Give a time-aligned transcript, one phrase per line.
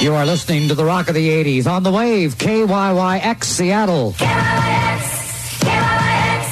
[0.00, 4.12] You are listening to the Rock of the 80s on the wave, KYYX Seattle.
[4.12, 5.02] KYYX,
[5.64, 6.46] KYYX,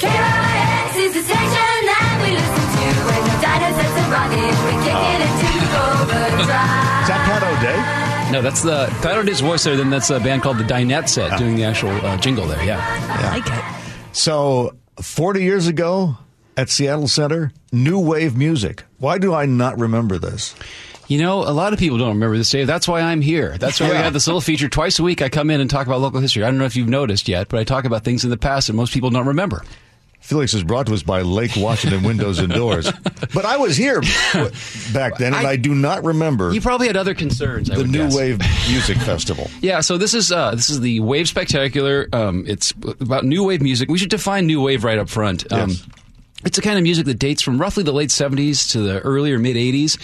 [0.00, 4.54] KYYX is the station that we listen to when the dinosaurs are rocking.
[4.64, 6.40] We kick it into overdrive.
[6.40, 8.32] Is that Pat O'Day?
[8.32, 9.76] No, that's the Pat O'Day's voice there.
[9.76, 12.64] Then that's a band called the Dinette Set doing the actual uh, jingle there.
[12.64, 12.80] Yeah.
[12.82, 14.16] I like it.
[14.16, 16.16] So, 40 years ago
[16.56, 18.84] at Seattle Center, new wave music.
[18.98, 20.54] Why do I not remember this?
[21.08, 22.64] You know, a lot of people don't remember this day.
[22.64, 23.56] That's why I'm here.
[23.58, 25.22] That's why we have this little feature twice a week.
[25.22, 26.42] I come in and talk about local history.
[26.42, 28.66] I don't know if you've noticed yet, but I talk about things in the past
[28.66, 29.62] that most people don't remember.
[30.22, 32.90] Feliks is brought to us by Lake Washington Windows and Doors.
[33.32, 34.00] But I was here
[34.92, 37.70] back then, and I, I- do not remember You probably had other concerns.
[37.70, 38.16] I the New guess.
[38.16, 38.38] Wave
[38.68, 39.48] Music Festival.
[39.60, 42.08] Yeah, so this is uh, this is the Wave Spectacular.
[42.12, 43.88] Um, it's about new wave music.
[43.88, 45.50] We should define new wave right up front.
[45.52, 45.86] Um, Yes.
[46.46, 49.32] It's a kind of music that dates from roughly the late 70s to the early
[49.32, 49.98] or mid 80s.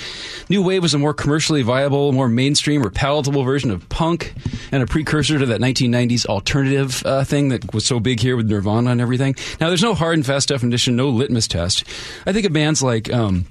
[0.51, 4.35] New wave was a more commercially viable, more mainstream or palatable version of punk
[4.73, 8.51] and a precursor to that 1990s alternative uh, thing that was so big here with
[8.51, 9.37] Nirvana and everything.
[9.61, 11.85] Now, there's no hard and fast definition, no litmus test.
[12.27, 13.13] I think of bands like.
[13.13, 13.47] Um,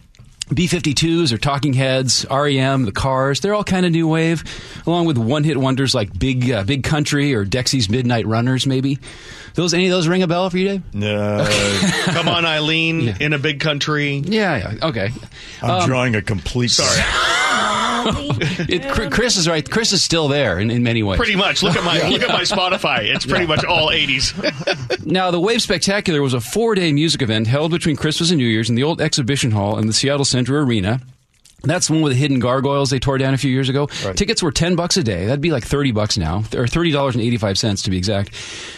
[0.54, 4.44] B-52s or Talking Heads, REM, The Cars, they're all kind of new wave,
[4.86, 9.00] along with one-hit wonders like Big uh, Big Country or Dexy's Midnight Runners, maybe.
[9.54, 11.04] Those any of those ring a bell for you, Dave?
[11.04, 13.18] Uh, Come on, Eileen, Yeah.
[13.20, 14.16] in a big country.
[14.16, 15.10] Yeah, yeah, okay.
[15.62, 16.72] I'm drawing a complete.
[16.72, 17.02] Sorry.
[18.72, 19.68] It, Chri- Chris is right.
[19.70, 21.18] Chris is still there in, in many ways.
[21.18, 21.64] Pretty much.
[21.64, 23.04] Look at my look at my Spotify.
[23.14, 25.06] It's pretty much all 80s.
[25.06, 28.70] Now, the Wave Spectacular was a four-day music event held between Christmas and New Year's
[28.70, 31.02] in the old exhibition hall in the Seattle Center Arena.
[31.64, 33.86] That's the one with the hidden gargoyles they tore down a few years ago.
[34.16, 35.26] Tickets were ten bucks a day.
[35.26, 38.30] That'd be like thirty bucks now, or thirty dollars and eighty-five cents to be exact.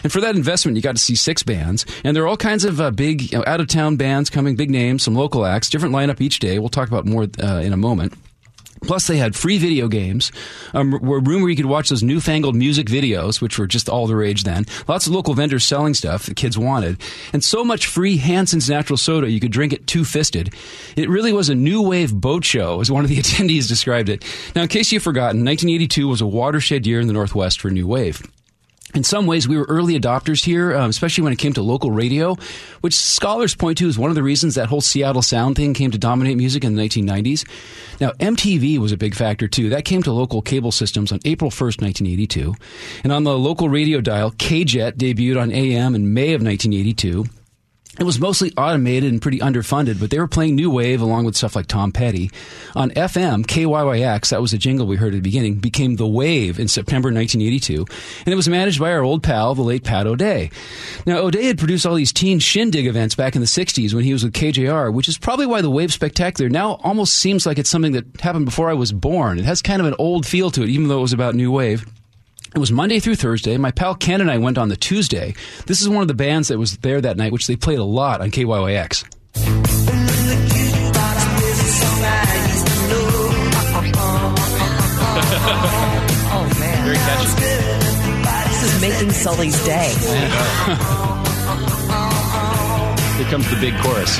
[0.04, 2.66] And for that investment, you got to see six bands, and there are all kinds
[2.66, 6.20] of uh, big you know, out-of-town bands coming, big names, some local acts, different lineup
[6.20, 6.60] each day.
[6.60, 8.14] We'll talk about more uh, in a moment.
[8.84, 10.32] Plus, they had free video games,
[10.74, 14.08] um, a room where you could watch those newfangled music videos, which were just all
[14.08, 14.66] the rage then.
[14.88, 16.98] Lots of local vendors selling stuff that kids wanted,
[17.32, 20.54] and so much free Hansen's natural soda you could drink it two fisted.
[20.96, 24.24] It really was a new wave boat show, as one of the attendees described it.
[24.56, 27.88] Now, in case you've forgotten, 1982 was a watershed year in the Northwest for new
[27.88, 28.22] wave.
[28.94, 31.90] In some ways, we were early adopters here, um, especially when it came to local
[31.90, 32.36] radio,
[32.82, 35.90] which scholars point to as one of the reasons that whole Seattle sound thing came
[35.92, 37.48] to dominate music in the 1990s.
[38.00, 39.70] Now, MTV was a big factor too.
[39.70, 42.54] That came to local cable systems on April 1st, 1982.
[43.04, 47.26] And on the local radio dial, KJET debuted on AM in May of 1982.
[48.00, 51.36] It was mostly automated and pretty underfunded, but they were playing new wave along with
[51.36, 52.32] stuff like Tom Petty.
[52.76, 56.60] On FM, KYYX, that was a jingle we heard at the beginning, became The Wave
[56.60, 57.86] in September 1982,
[58.26, 60.50] and it was managed by our old pal, the late Pat O'Day.
[61.06, 64.12] Now, O'Day had produced all these teen shindig events back in the 60s when he
[64.12, 67.70] was with KJR, which is probably why the Wave Spectacular now almost seems like it's
[67.70, 69.38] something that happened before I was born.
[69.38, 71.52] It has kind of an old feel to it, even though it was about new
[71.52, 71.86] wave.
[72.56, 73.58] It was Monday through Thursday.
[73.58, 75.34] My pal Ken and I went on the Tuesday.
[75.66, 77.84] This is one of the bands that was there that night, which they played a
[77.84, 79.06] lot on KYYX.
[86.36, 86.48] Oh
[86.84, 87.30] Very catchy.
[88.50, 89.94] this is making Sully's day.
[93.18, 94.20] Here comes the big chorus.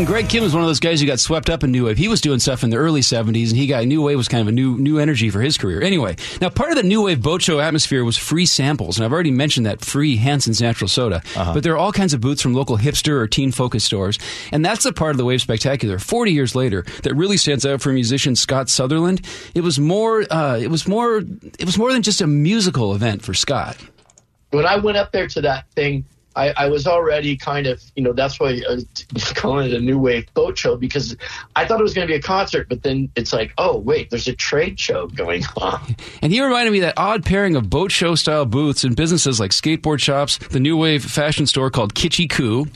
[0.00, 1.98] And Greg Kihn was one of those guys who got swept up in new wave.
[1.98, 4.40] He was doing stuff in the early '70s, and he got new wave was kind
[4.40, 5.82] of a new new energy for his career.
[5.82, 9.12] Anyway, now part of the new wave boat show atmosphere was free samples, and I've
[9.12, 11.20] already mentioned that free Hansen's natural soda.
[11.34, 14.18] But there are all kinds of booths from local hipster or teen focus stores,
[14.52, 15.98] and that's the part of the wave spectacular.
[15.98, 19.20] Forty years later, that really stands out for musician Scott Sutherland.
[19.54, 20.24] It was more.
[20.30, 21.18] Uh, it was more.
[21.18, 23.76] It was more than just a musical event for Scott.
[24.50, 26.06] when I went up there to that thing,
[26.40, 28.80] I, I was already kind of, you know, that's why I uh,
[29.12, 31.14] was calling it a new wave boat show because
[31.54, 34.08] I thought it was going to be a concert, but then it's like, oh wait,
[34.08, 35.80] there's a trade show going on.
[36.22, 39.40] And he reminded me of that odd pairing of boat show style booths and businesses
[39.40, 42.66] like skateboard shops, the new wave fashion store called Kitschy Coo.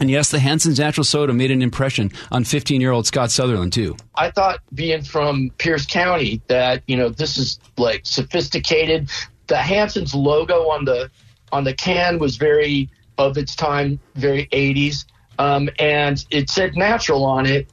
[0.00, 3.72] And yes, the Hansen's Natural Soda made an impression on 15 year old Scott Sutherland,
[3.72, 3.96] too.
[4.16, 9.10] I thought being from Pierce County that you know this is like sophisticated.
[9.48, 11.10] The Hansen's logo on the
[11.52, 15.04] on the can was very of its time, very 80s,
[15.38, 17.68] um, and it said natural on it.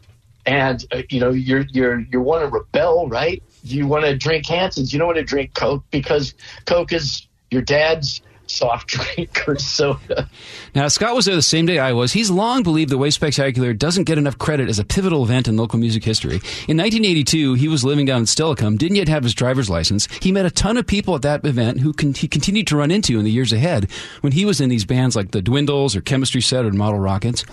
[0.46, 3.44] And uh, you know you're you're you want to rebel, right?
[3.64, 4.92] You want to drink Hansen's.
[4.94, 6.34] You don't want to drink Coke because
[6.66, 10.30] Coke is your dad's soft drink or soda.
[10.76, 12.12] Now, Scott was there the same day I was.
[12.12, 15.58] He's long believed the Wave Spectacular doesn't get enough credit as a pivotal event in
[15.58, 16.36] local music history.
[16.68, 20.08] In 1982, he was living down in Steilacoom, didn't yet have his driver's license.
[20.22, 22.92] He met a ton of people at that event who con- he continued to run
[22.92, 23.90] into in the years ahead
[24.22, 27.46] when he was in these bands like the Dwindles or Chemistry Set or Model Rockets.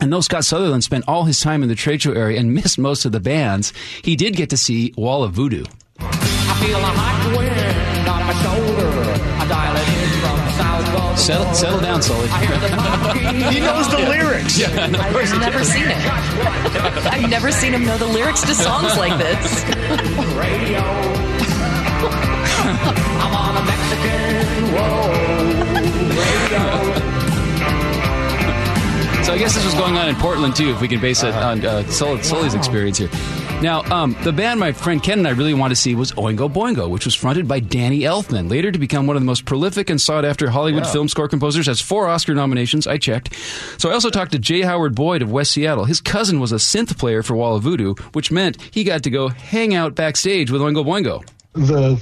[0.00, 2.78] And though Scott Sutherland spent all his time in the trade show area and missed
[2.78, 5.64] most of the bands, he did get to see Wall of Voodoo.
[5.98, 9.22] I feel a hot wind on my shoulder.
[9.40, 9.95] I dial it
[11.16, 12.28] Settle, settle down, Sully.
[12.28, 13.54] I hear the monkey.
[13.54, 14.62] He knows the lyrics.
[14.62, 15.96] I've never seen it.
[17.12, 19.64] I've never seen him know the lyrics to songs like this.
[20.36, 20.78] radio.
[23.18, 25.10] I'm on a Mexican whoa
[26.20, 26.62] radio.
[29.24, 31.34] So I guess this was going on in Portland too, if we can base it
[31.34, 33.08] on uh, Sully's experience here.
[33.62, 36.52] Now, um, the band my friend Ken and I really wanted to see was Oingo
[36.52, 39.88] Boingo, which was fronted by Danny Elfman, later to become one of the most prolific
[39.88, 41.66] and sought after Hollywood film score composers.
[41.66, 42.86] Has four Oscar nominations.
[42.86, 43.34] I checked.
[43.78, 44.60] So I also talked to J.
[44.60, 45.86] Howard Boyd of West Seattle.
[45.86, 49.10] His cousin was a synth player for Wall of Voodoo, which meant he got to
[49.10, 51.26] go hang out backstage with Oingo Boingo.
[51.54, 51.96] the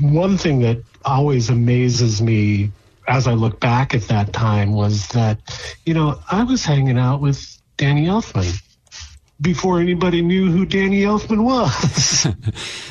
[0.00, 2.72] one thing that always amazes me
[3.06, 5.38] as I look back at that time was that,
[5.84, 8.62] you know, I was hanging out with Danny Elfman
[9.40, 12.26] before anybody knew who Danny Elfman was.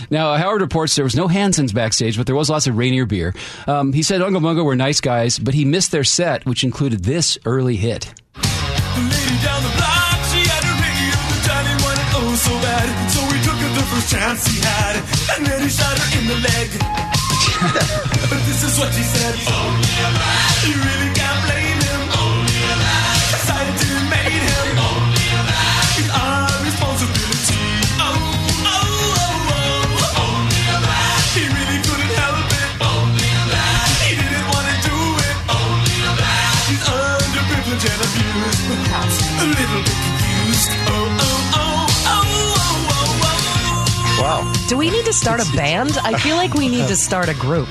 [0.09, 3.35] Now, Howard reports there was no Hansens backstage, but there was lots of Rainier beer.
[3.67, 7.03] Um, he said Oingo Boingo were nice guys, but he missed their set, which included
[7.03, 8.05] this early hit.
[8.37, 12.87] lady down the block, she had a radio, but Johnny wanted oh so bad.
[13.11, 14.95] So he took her the first chance he had,
[15.35, 16.67] and then he shot her in the leg.
[18.31, 19.35] but this is what she said.
[19.43, 20.51] Only a man.
[20.71, 21.11] You really
[44.87, 45.97] we need to start a band?
[46.03, 47.67] I feel like we need to start a group.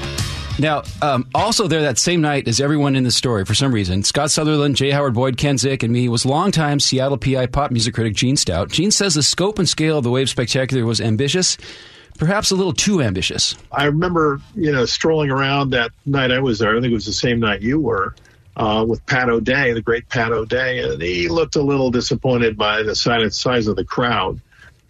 [0.59, 4.03] Now, um, also there that same night as everyone in the story, for some reason,
[4.03, 4.91] Scott Sutherland, J.
[4.91, 8.69] Howard Boyd, Ken Zick, and me was longtime Seattle PI pop music critic Gene Stout.
[8.69, 11.57] Gene says the scope and scale of the Wave Spectacular was ambitious,
[12.19, 13.55] perhaps a little too ambitious.
[13.73, 16.77] I remember, you know, strolling around that night I was there.
[16.77, 18.15] I think it was the same night you were
[18.57, 22.83] uh, with Pat O'Day, the great Pat O'Day, and he looked a little disappointed by
[22.83, 24.41] the size size of the crowd.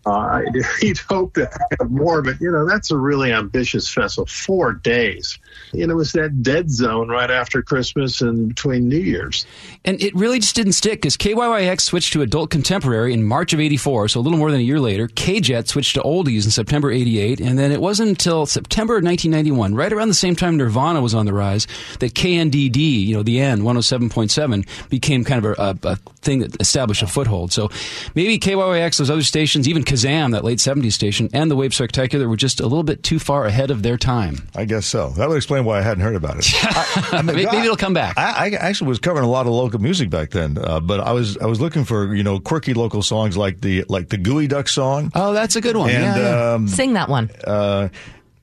[0.07, 0.43] Uh,
[0.81, 4.27] he'd hoped to have more, but you know that's a really ambitious festival.
[4.27, 5.39] Four days,
[5.73, 9.47] you know, it was that dead zone right after Christmas and between New Year's.
[9.85, 13.61] And it really just didn't stick because KYYX switched to adult contemporary in March of
[13.61, 15.09] 84, so a little more than a year later.
[15.09, 19.75] KJet switched to oldies in September 88, and then it wasn't until September of 1991,
[19.75, 21.67] right around the same time Nirvana was on the rise,
[22.01, 25.97] that KNDD, you know, the N, 107.7, became kind of a, a, a
[26.27, 27.53] thing that established a foothold.
[27.53, 27.71] So
[28.15, 32.29] maybe KYYX, those other stations, even Kazam, that late 70s station, and the Wave Spectacular
[32.29, 34.49] were just a little bit too far ahead of their time.
[34.55, 35.11] I guess so.
[35.11, 36.47] That would explain why I hadn't heard about it.
[36.63, 38.19] I, I mean, Maybe, God, maybe it'll come back.
[38.19, 41.13] I, I actually was covering a lot of local music back then, uh, but I
[41.13, 44.47] was I was looking for you know quirky local songs like the like the Gooey
[44.47, 45.91] Duck song oh, that's a good one.
[45.91, 46.53] and yeah, yeah.
[46.55, 47.31] um, Sing that one.
[47.45, 47.89] uh,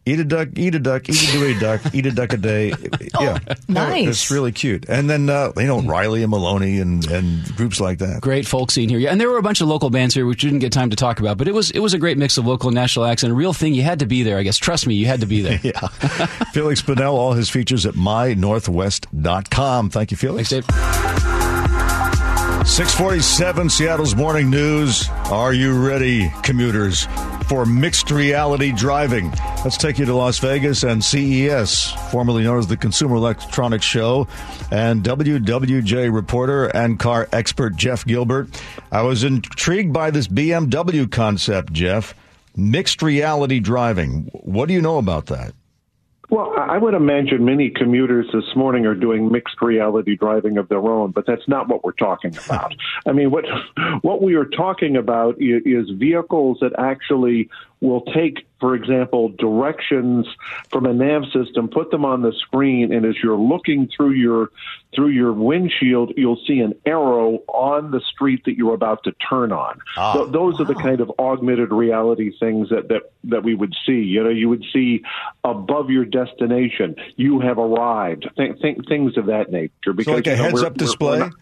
[0.06, 2.74] Eat a duck, eat a duck, eat a duck, eat a duck a day.
[3.22, 3.40] Yeah,
[3.70, 4.08] nice.
[4.10, 4.86] It's really cute.
[4.90, 8.20] And then uh, you know Reilly and Maloney and, and groups like that.
[8.20, 9.12] Great folk scene here, yeah.
[9.12, 11.22] And there were a bunch of local bands here, which didn't get time to talk
[11.22, 11.38] about.
[11.38, 13.36] But it was it was a great mix of local and national acts, and a
[13.36, 13.74] real thing.
[13.74, 14.58] You had to be there, I guess.
[14.58, 15.54] Trust me, you had to be there.
[15.64, 15.80] Yeah.
[16.54, 19.90] Feliks Banel, all his features at mynorthwest.com.
[19.92, 20.50] Thank you, Feliks.
[20.50, 21.43] Thanks, Dave.
[22.66, 25.10] 647 Seattle's Morning News.
[25.26, 27.06] Are you ready, commuters,
[27.48, 29.32] for mixed reality driving?
[29.66, 34.28] Let's take you to Las Vegas and CES, formerly known as the Consumer Electronics Show,
[34.72, 38.48] and WWJ reporter and car expert Jeff Gilbert.
[38.92, 42.16] I was intrigued by this BMW concept, Jeff.
[42.56, 44.30] Mixed reality driving.
[44.32, 45.54] What do you know about that?
[46.34, 50.80] Well, I would imagine many commuters this morning are doing mixed reality driving of their
[50.80, 52.74] own, but that's not what we're talking about.
[53.06, 53.46] I mean, what
[54.02, 57.52] what we are talking about is, is vehicles that actually
[57.84, 60.26] will take, for example, directions
[60.72, 64.50] from a nav system, put them on the screen, and as you're looking through your
[64.96, 69.52] through your windshield, you'll see an arrow on the street that you're about to turn
[69.52, 69.80] on.
[69.98, 73.76] Ah, th- those are the kind of augmented reality things that, that that we would
[73.86, 74.02] see.
[74.02, 75.04] You know, you would see
[75.44, 78.30] above your destination, you have arrived.
[78.38, 79.92] Th- th- things of that nature.
[79.94, 81.20] Because So like a you know, heads up display?
[81.20, 81.34] not-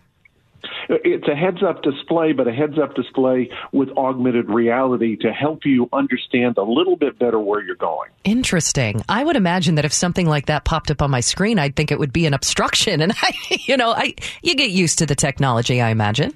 [0.89, 5.65] It's a heads up display, but a heads up display with augmented reality to help
[5.65, 8.09] you understand a little bit better where you're going.
[8.23, 9.03] Interesting.
[9.09, 11.91] I would imagine that if something like that popped up on my screen, I'd think
[11.91, 13.01] it would be an obstruction.
[13.01, 13.33] And I,
[13.67, 14.13] you know, I
[14.43, 16.35] you get used to the technology, I imagine.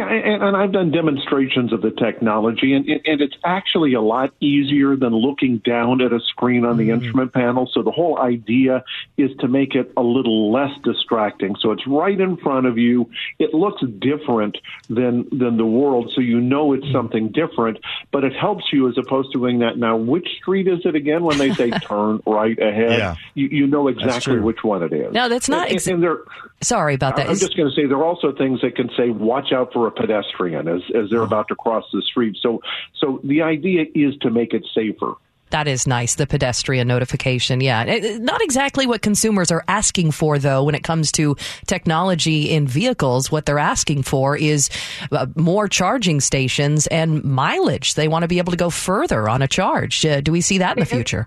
[0.00, 4.32] Yeah, and, and I've done demonstrations of the technology, and, and it's actually a lot
[4.40, 7.02] easier than looking down at a screen on the mm-hmm.
[7.02, 7.68] instrument panel.
[7.70, 8.82] So the whole idea
[9.18, 11.54] is to make it a little less distracting.
[11.60, 13.10] So it's right in front of you.
[13.38, 14.56] It looks different
[14.88, 16.94] than than the world, so you know it's mm-hmm.
[16.94, 17.78] something different.
[18.10, 19.76] But it helps you as opposed to doing that.
[19.76, 21.24] Now, which street is it again?
[21.24, 23.16] When they say turn right ahead, Yeah.
[23.34, 25.12] you, you know exactly which one it is.
[25.12, 26.20] No, that's not And, ex- and there,
[26.62, 27.26] Sorry about that.
[27.26, 29.72] I'm Is- just going to say there are also things that can say "watch out
[29.72, 32.36] for a pedestrian" as as they're about to cross the street.
[32.40, 32.60] So
[33.00, 35.14] so the idea is to make it safer.
[35.50, 37.60] That is nice, the pedestrian notification.
[37.60, 37.84] Yeah.
[37.86, 42.50] Eh, eh, Not exactly what consumers are asking for, though, when it comes to technology
[42.50, 43.32] in vehicles.
[43.32, 44.70] What they're asking for is
[45.10, 47.94] uh, more charging stations and mileage.
[47.94, 50.06] They want to be able to go further on a charge.
[50.06, 51.26] Uh, do we see that in the future?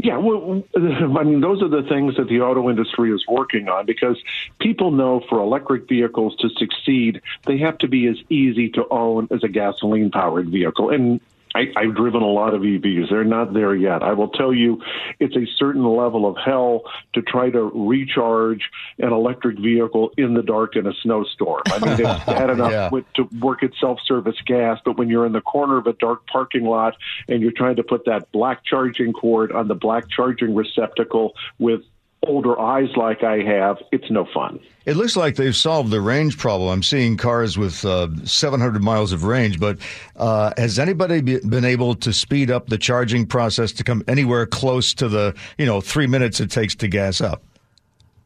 [0.00, 3.84] Yeah, well, I mean, those are the things that the auto industry is working on
[3.84, 4.16] because
[4.60, 9.26] people know for electric vehicles to succeed, they have to be as easy to own
[9.32, 10.90] as a gasoline powered vehicle.
[10.90, 11.20] And
[11.54, 13.10] I, I've driven a lot of EVs.
[13.10, 14.02] They're not there yet.
[14.02, 14.80] I will tell you,
[15.18, 16.82] it's a certain level of hell
[17.14, 21.62] to try to recharge an electric vehicle in the dark in a snowstorm.
[21.66, 22.88] I mean, it's bad enough Yeah.
[22.90, 26.26] with, to work at self-service gas, but when you're in the corner of a dark
[26.26, 26.96] parking lot
[27.28, 31.80] and you're trying to put that black charging cord on the black charging receptacle with
[32.26, 34.60] older eyes like I have, it's no fun.
[34.86, 36.70] It looks like they've solved the range problem.
[36.70, 39.78] I'm seeing cars with uh, 700 miles of range, but
[40.16, 44.46] uh, has anybody be, been able to speed up the charging process to come anywhere
[44.46, 47.42] close to the you know three minutes it takes to gas up?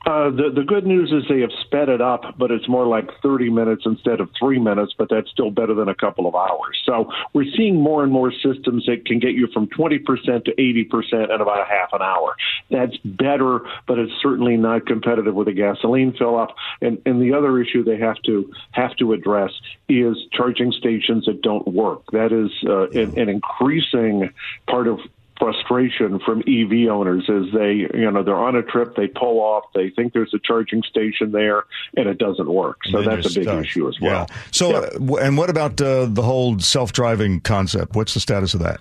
[0.05, 3.09] Uh, the the good news is they have sped it up, but it's more like
[3.23, 4.93] 30 minutes instead of three minutes.
[4.99, 6.81] But that's still better than a couple of hours.
[6.85, 10.61] So we're seeing more and more systems that can get you from 20 percent to
[10.61, 12.35] 80 percent in about a half an hour.
[12.71, 16.57] That's better, but it's certainly not competitive with a gasoline fill up.
[16.81, 19.53] And and the other issue they have to have to address
[19.89, 22.03] is charging stations that don't work.
[22.11, 24.31] That is uh, an, an increasing
[24.67, 24.99] part of
[25.43, 29.65] frustration from EV owners as they, you know, they're on a trip, they pull off,
[29.75, 31.65] they think there's a charging station there,
[31.97, 32.79] and it doesn't work.
[32.85, 33.65] So that's a big stuck.
[33.65, 34.27] issue as well.
[34.29, 34.37] Yeah.
[34.53, 37.97] So, uh, and what about uh, the whole self-driving concept?
[37.97, 38.81] What's the status of that?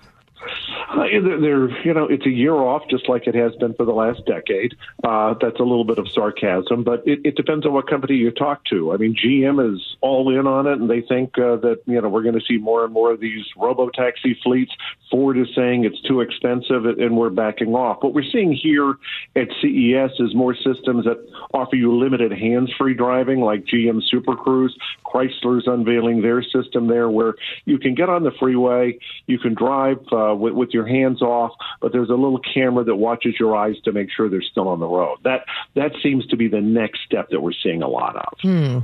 [1.20, 3.92] They're, they're, you know, it's a year off, just like it has been for the
[3.92, 4.74] last decade.
[5.04, 8.30] Uh, that's a little bit of sarcasm, but it, it depends on what company you
[8.30, 8.92] talk to.
[8.92, 12.08] I mean, GM is all in on it, and they think uh, that you know
[12.08, 14.72] we're going to see more and more of these robo taxi fleets.
[15.10, 18.02] Ford is saying it's too expensive, and we're backing off.
[18.02, 18.94] What we're seeing here
[19.36, 21.18] at CES is more systems that
[21.52, 24.74] offer you limited hands-free driving, like GM Super Cruise.
[25.04, 27.34] Chrysler's unveiling their system there, where
[27.66, 31.52] you can get on the freeway, you can drive uh, with, with your hands off,
[31.80, 34.80] but there's a little camera that watches your eyes to make sure they're still on
[34.80, 35.18] the road.
[35.24, 35.44] That
[35.74, 38.38] that seems to be the next step that we're seeing a lot of.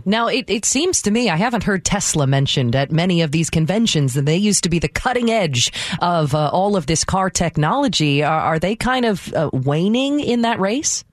[0.05, 3.51] Now, it, it seems to me, I haven't heard Tesla mentioned at many of these
[3.51, 7.31] conventions, and they used to be the cutting edge of uh, all of this car
[7.31, 8.23] technology.
[8.23, 11.05] Are, are they kind of uh, waning in that race?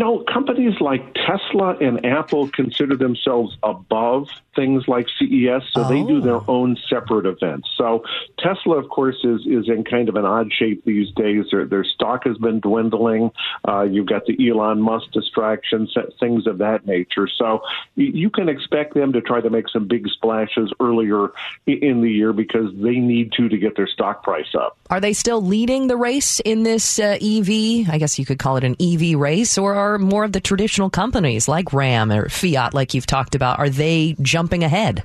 [0.00, 6.22] No, companies like Tesla and Apple consider themselves above things like CES, so they do
[6.22, 7.68] their own separate events.
[7.76, 8.02] So
[8.38, 11.44] Tesla, of course, is is in kind of an odd shape these days.
[11.50, 13.30] Their their stock has been dwindling.
[13.68, 17.28] Uh, you've got the Elon Musk distractions, things of that nature.
[17.28, 17.60] So
[17.94, 21.28] you can expect them to try to make some big splashes earlier
[21.66, 24.78] in the year because they need to to get their stock price up.
[24.88, 27.90] Are they still leading the race in this uh, EV?
[27.90, 30.90] I guess you could call it an EV race, or are more of the traditional
[30.90, 35.04] companies like Ram or Fiat, like you've talked about, are they jumping ahead?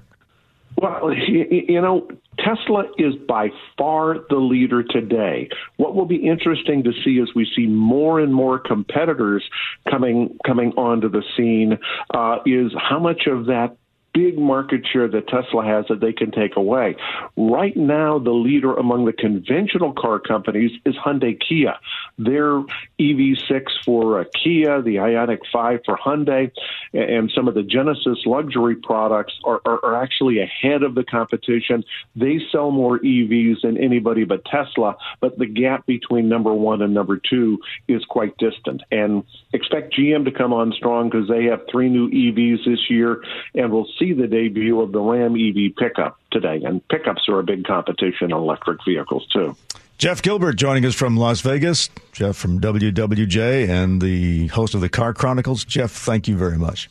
[0.77, 5.49] Well, you, you know, Tesla is by far the leader today.
[5.77, 9.43] What will be interesting to see is we see more and more competitors
[9.89, 11.77] coming coming onto the scene.
[12.13, 13.77] Uh, is how much of that
[14.15, 16.95] big market share that Tesla has that they can take away.
[17.35, 21.77] Right now, the leader among the conventional car companies is Hyundai Kia.
[22.17, 22.63] Their
[22.99, 26.51] EV6 for uh, Kia, the Ioniq 5 for Hyundai,
[26.93, 31.83] and some of the Genesis luxury products are, are, are actually ahead of the competition.
[32.15, 36.93] They sell more EVs than anybody but Tesla, but the gap between number one and
[36.93, 38.81] number two is quite distant.
[38.91, 43.23] And expect GM to come on strong because they have three new EVs this year,
[43.53, 46.61] and we'll see the debut of the Ram EV pickup today.
[46.63, 49.55] And pickups are a big competition in electric vehicles, too.
[49.97, 51.89] Jeff Gilbert joining us from Las Vegas.
[52.11, 55.63] Jeff from WWJ and the host of the Car Chronicles.
[55.63, 56.89] Jeff, thank you very much.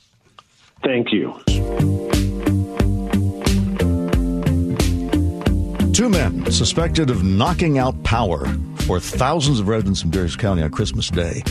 [0.82, 1.34] Thank you.
[5.92, 8.46] Two men suspected of knocking out power
[8.78, 11.42] for thousands of residents in Pierce County on Christmas Day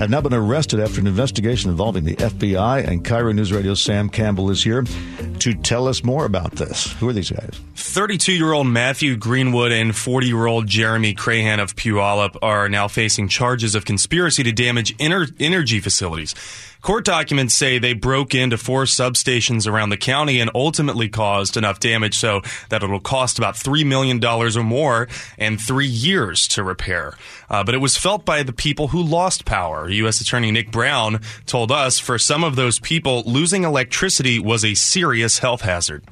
[0.00, 2.88] have now been arrested after an investigation involving the FBI.
[2.88, 4.82] And KIRO News Radio Sam Campbell is here
[5.40, 6.90] to tell us more about this.
[6.94, 7.60] Who are these guys?
[7.74, 12.88] 32 year old Matthew Greenwood and 40 year old Jeremy Crahan of Puyallup are now
[12.88, 16.34] facing charges of conspiracy to damage ener- energy facilities.
[16.80, 21.78] Court documents say they broke into four substations around the county and ultimately caused enough
[21.78, 25.08] damage so that it'll cost about $3 million or more
[25.38, 27.16] and three years to repair.
[27.50, 29.90] Uh, but it was felt by the people who lost power.
[29.90, 30.20] U.S.
[30.20, 35.38] Attorney Nick Brown told us for some of those people, losing electricity was a serious
[35.38, 36.02] health hazard.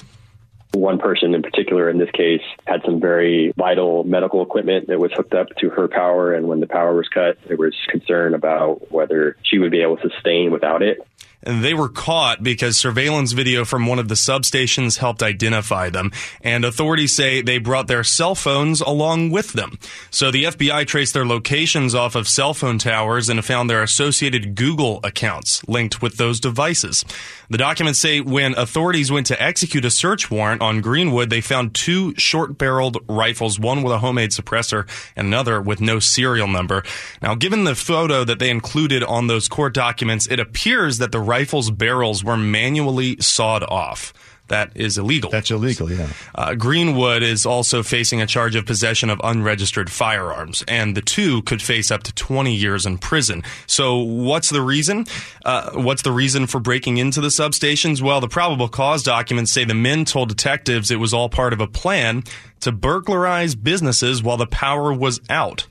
[0.73, 5.13] One person in particular in this case had some very vital medical equipment that was
[5.13, 8.93] hooked up to her power, and when the power was cut, there was concern about
[8.93, 10.99] whether she would be able to sustain without it.
[11.43, 16.11] And they were caught because surveillance video from one of the substations helped identify them.
[16.43, 19.79] And authorities say they brought their cell phones along with them.
[20.11, 24.57] So the FBI traced their locations off of cell phone towers and found their associated
[24.57, 27.05] Google accounts linked with those devices.
[27.50, 31.75] The documents say when authorities went to execute a search warrant on Greenwood, they found
[31.75, 34.87] two short barreled rifles, one with a homemade suppressor
[35.17, 36.83] and another with no serial number.
[37.23, 41.21] Now, given the photo that they included on those court documents, it appears that the
[41.21, 44.12] rifle's barrels were manually sawed off.
[44.49, 45.31] That is illegal.
[45.31, 46.09] That's illegal, yeah.
[46.35, 51.43] Uh, Greenwood is also facing a charge of possession of unregistered firearms, and the two
[51.43, 53.43] could face up to 20 years in prison.
[53.67, 55.07] So, what's the reason?
[55.45, 58.00] Uh, what's the reason for breaking into the substations?
[58.00, 61.61] Well, the probable cause documents say the men told detectives it was all part of
[61.61, 62.25] a plan
[62.61, 65.67] to burglarize businesses while the power was out.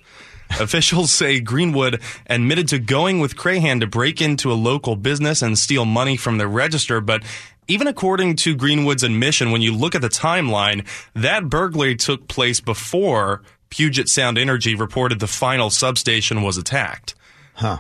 [0.60, 5.57] Officials say Greenwood admitted to going with Crahan to break into a local business and
[5.57, 7.24] steal money from the register, but
[7.67, 12.59] even according to Greenwood's admission, when you look at the timeline, that burglary took place
[12.59, 17.15] before Puget Sound Energy reported the final substation was attacked.
[17.55, 17.79] Huh.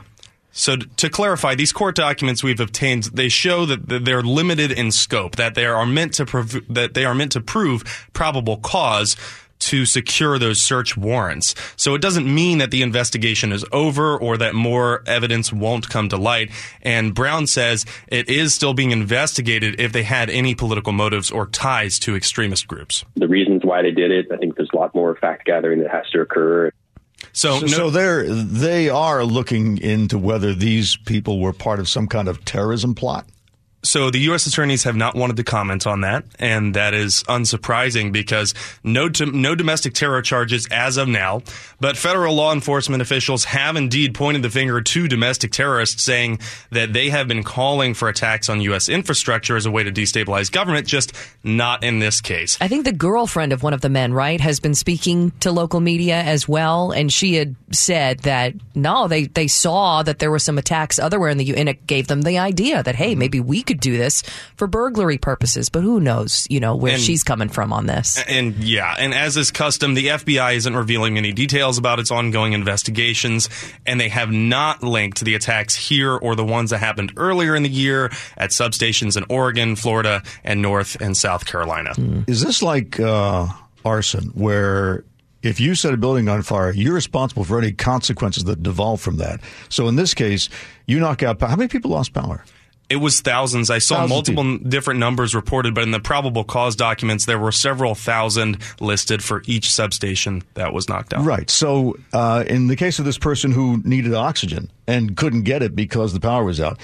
[0.51, 5.35] So to clarify, these court documents we've obtained they show that they're limited in scope,
[5.35, 9.15] that they are meant to prov- that they are meant to prove probable cause
[9.59, 11.55] to secure those search warrants.
[11.75, 16.09] So it doesn't mean that the investigation is over or that more evidence won't come
[16.09, 16.51] to light.
[16.81, 21.47] And Brown says it is still being investigated if they had any political motives or
[21.47, 23.03] ties to extremist groups.
[23.15, 25.91] The reasons why they did it, I think there's a lot more fact gathering that
[25.91, 26.71] has to occur.
[27.33, 32.07] So, So, so they're they are looking into whether these people were part of some
[32.07, 33.25] kind of terrorism plot.
[33.87, 34.45] So the U.S.
[34.45, 39.55] attorneys have not wanted to comment on that, and that is unsurprising because no no
[39.55, 41.41] domestic terror charges as of now.
[41.79, 46.39] But federal law enforcement officials have indeed pointed the finger to domestic terrorists, saying
[46.71, 48.89] that they have been calling for attacks on U.S.
[48.89, 52.57] infrastructure as a way to destabilize government, just not in this case.
[52.59, 55.79] I think the girlfriend of one of the men, right, has been speaking to local
[55.79, 60.39] media as well, and she had said that no, they they saw that there were
[60.39, 63.39] some attacks otherwhere in the U, and it gave them the idea that hey, maybe
[63.39, 64.21] we could do this
[64.55, 65.69] for burglary purposes.
[65.69, 68.21] But who knows, you know, where And- she's coming from on this.
[68.27, 72.53] And yeah, and as is custom, the FBI isn't revealing any details about its ongoing
[72.53, 73.49] investigations,
[73.85, 77.63] and they have not linked the attacks here or the ones that happened earlier in
[77.63, 81.93] the year at substations in Oregon, Florida, and North and South Carolina.
[82.27, 83.47] Is this like uh,
[83.85, 85.03] arson, where
[85.43, 89.17] if you set a building on fire, you're responsible for any consequences that devolve from
[89.17, 89.39] that?
[89.69, 90.49] So in this case,
[90.87, 91.49] you knock out power.
[91.49, 92.43] How many people lost power?
[92.89, 93.69] It was thousands.
[93.69, 97.37] I saw Thousands multiple n- different numbers reported, but in the probable cause documents, there
[97.37, 101.25] were several thousand listed for each substation that was knocked out.
[101.25, 101.49] Right.
[101.49, 105.75] So, uh, in the case of this person who needed oxygen and couldn't get it
[105.75, 106.79] because the power was out,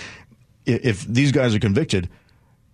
[0.65, 2.09] if these guys are convicted,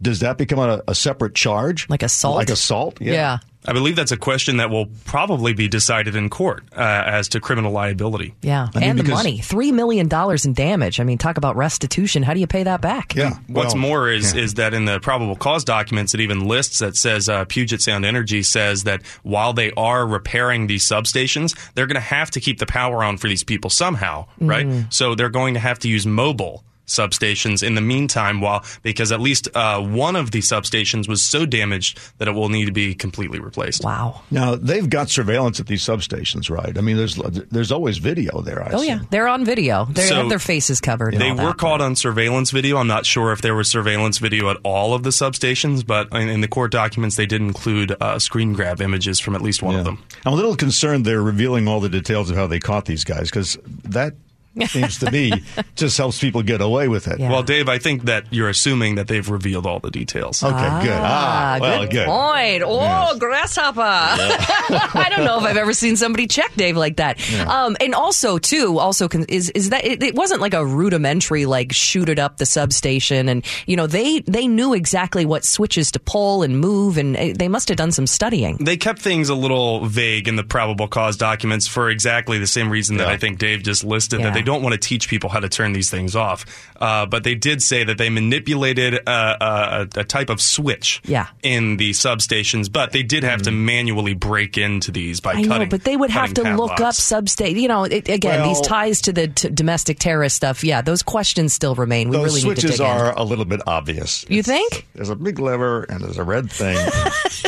[0.02, 1.90] does that become a, a separate charge?
[1.90, 2.38] Like assault?
[2.38, 3.02] Like assault?
[3.02, 3.40] Yeah.
[3.66, 7.42] I believe that's a question that will probably be decided in court uh, as to
[7.42, 8.34] criminal liability.
[8.42, 11.02] Yeah, I mean, and the money, three million dollars in damage.
[11.02, 12.24] I mean, talk about restitution.
[12.24, 13.16] How do you pay that back?
[13.16, 13.38] Yeah.
[13.48, 17.28] What's more is is that in the probable cause documents, it even lists that says
[17.28, 22.00] uh, Puget Sound Energy says that while they are repairing these substations, they're going to
[22.02, 24.66] have to keep the power on for these people somehow, right?
[24.66, 24.92] Mhm.
[24.94, 29.20] So they're going to have to use mobile substations in the meantime while because at
[29.20, 32.94] least uh, one of the substations was so damaged that it will need to be
[32.94, 33.84] completely replaced.
[33.84, 34.22] Wow.
[34.32, 36.78] Now they've got surveillance at these substations, right?
[36.78, 38.64] I mean, there's there's always video there.
[38.64, 39.86] I Oh yeah, they're on video.
[39.86, 41.14] They So have their faces covered.
[41.16, 41.46] They all that.
[41.46, 42.78] were caught on surveillance video.
[42.78, 46.30] I'm not sure if there was surveillance video at all of the substations, but in,
[46.30, 49.76] in the court documents, they did include uh, screen grab images from at least one
[49.76, 50.04] of them.
[50.26, 53.30] I'm a little concerned they're revealing all the details of how they caught these guys
[53.30, 54.14] because that
[54.68, 55.32] seems to me
[55.76, 57.20] just helps people get away with it.
[57.20, 60.44] Well, Dave, I think that you're assuming that they've revealed all the details.
[60.44, 60.92] Okay, good.
[60.92, 62.08] Ah, well, good, good.
[62.08, 62.64] point.
[62.66, 63.80] Oh, grasshopper.
[63.82, 67.20] I don't know if I've ever seen somebody check Dave like that.
[67.48, 71.46] Um, and also, too, also con- is is that it, it wasn't like a rudimentary
[71.46, 76.00] like shooted up the substation, and you know they they knew exactly what switches to
[76.00, 78.58] pull and move, and uh, they must have done some studying.
[78.58, 82.70] They kept things a little vague in the probable cause documents for exactly the same
[82.70, 84.26] reason that I think Dave just listed, Yeah.
[84.28, 86.46] that they don't want to teach people how to turn these things off.
[86.80, 91.28] Uh, but they did say that they manipulated uh, a, a type of switch Yeah.
[91.44, 95.50] in the substations, but they did have to manually break into these by I cutting.
[95.50, 96.98] know, but they would have to cutting look up padlocks.
[96.98, 97.60] substation.
[97.60, 100.64] You know, it, again, these ties to the t- domestic terrorist stuff.
[100.64, 102.10] Yeah, those questions still remain.
[102.10, 102.92] We Those really need to switches dig in.
[102.92, 104.26] are a little bit obvious.
[104.30, 104.88] You think?
[104.96, 106.78] There's a big lever and there's a red thing.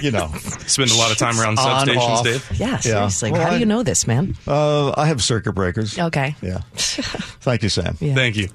[0.03, 0.27] you know,
[0.67, 2.23] Spend a lot of time around On, substations, off.
[2.23, 2.51] Dave.
[2.59, 3.31] Yeah, seriously.
[3.31, 4.35] Well, How do you know this, man?
[4.47, 5.97] Uh, I have circuit breakers.
[5.97, 6.35] Okay.
[6.41, 6.61] Yeah.
[7.41, 7.95] Thank you, Sam.
[7.95, 8.49] Thank you.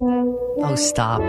[0.00, 1.20] Oh, stop.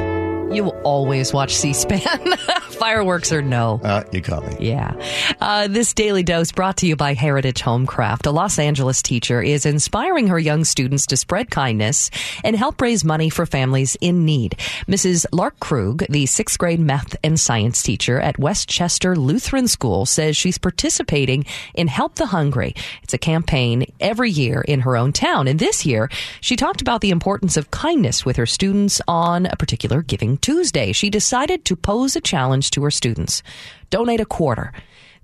[0.54, 2.00] You will always watch C SPAN.
[2.74, 3.80] Fireworks or no.
[3.84, 4.58] Uh, you caught me.
[4.60, 4.94] Yeah.
[5.40, 8.26] Uh, this daily dose brought to you by Heritage Homecraft.
[8.26, 12.10] A Los Angeles teacher is inspiring her young students to spread kindness
[12.44, 14.56] and help raise money for families in need.
[14.88, 15.26] Mrs.
[15.32, 20.58] Lark Krug, the sixth grade math and science teacher at Westchester Lutheran School, says she's
[20.58, 22.76] participating in Help the Hungry.
[23.02, 25.48] It's a campaign every year in her own town.
[25.48, 26.10] And this year,
[26.42, 30.92] she talked about the importance of kindness with her students on a particular Giving Tuesday.
[30.92, 33.44] She decided to pose a challenge to her students.
[33.90, 34.74] Donate a quarter,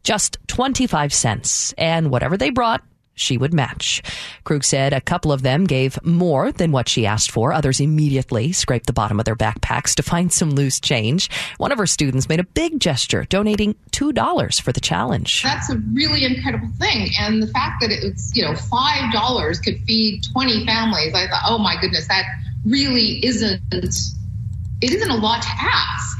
[0.03, 2.81] just 25 cents, and whatever they brought,
[3.19, 4.01] she would match.
[4.45, 7.51] Krug said a couple of them gave more than what she asked for.
[7.51, 11.29] Others immediately scraped the bottom of their backpacks to find some loose change.
[11.57, 15.43] One of her students made a big gesture, donating $2 for the challenge.
[15.43, 17.09] That's a really incredible thing.
[17.19, 21.57] And the fact that it's, you know, $5 could feed 20 families, I thought, oh
[21.57, 22.23] my goodness, that
[22.65, 26.17] really isn't, it isn't a lot to ask.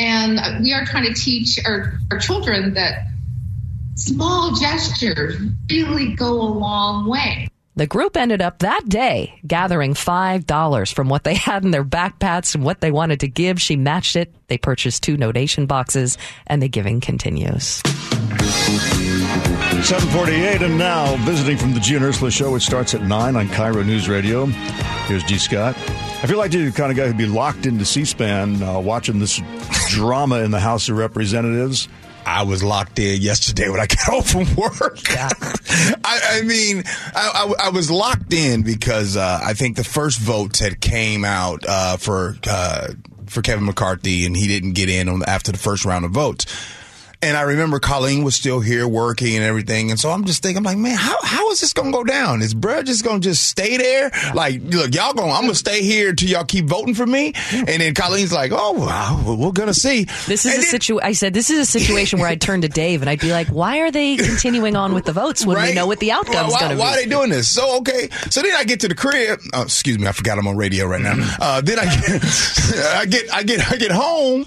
[0.00, 3.08] And we are trying to teach our, our children that
[3.96, 5.36] small gestures
[5.70, 7.50] really go a long way.
[7.76, 12.56] The group ended up that day gathering $5 from what they had in their backpacks
[12.56, 13.60] and what they wanted to give.
[13.60, 14.34] She matched it.
[14.48, 17.80] They purchased two donation boxes, and the giving continues.
[19.84, 23.48] 748 and now visiting from the Gee and Ursula show which starts at 9 on
[23.48, 24.46] KIRO News Radio
[25.06, 27.84] here's Gee Scott I feel like you're the kind of guy who'd be locked into
[27.84, 29.40] C-SPAN uh, watching this
[29.88, 31.88] drama in the House of Representatives
[32.26, 34.98] I was locked in yesterday when I got home from work.
[35.10, 36.82] I, I mean,
[37.14, 41.24] I, I, I was locked in because uh, I think the first votes had came
[41.24, 42.88] out uh, for uh,
[43.26, 46.46] for Kevin McCarthy, and he didn't get in on after the first round of votes.
[47.22, 49.90] And I remember Colleen was still here working and everything.
[49.90, 52.04] And so I'm just thinking, I'm like, man, how, how is this going to go
[52.04, 52.40] down?
[52.40, 54.10] Is Brad just going to just stay there?
[54.34, 57.34] Like, look, y'all going, I'm going to stay here until y'all keep voting for me.
[57.52, 60.04] And then Colleen's like, oh, well, we're going to see.
[60.26, 61.06] This is a situation.
[61.06, 63.48] I said this is a situation where I'd turn to Dave and I'd be like,
[63.48, 66.60] "Why are they continuing on with the votes when we know what the outcome's why,
[66.60, 67.48] going to be?" why are they doing this?
[67.48, 69.40] So okay, so then I get to the crib.
[69.52, 71.14] Oh, excuse me, I forgot I'm on radio right now.
[71.14, 71.42] Mm-hmm.
[71.42, 72.24] Uh, then I get,
[72.96, 74.44] I get, I get, I get home.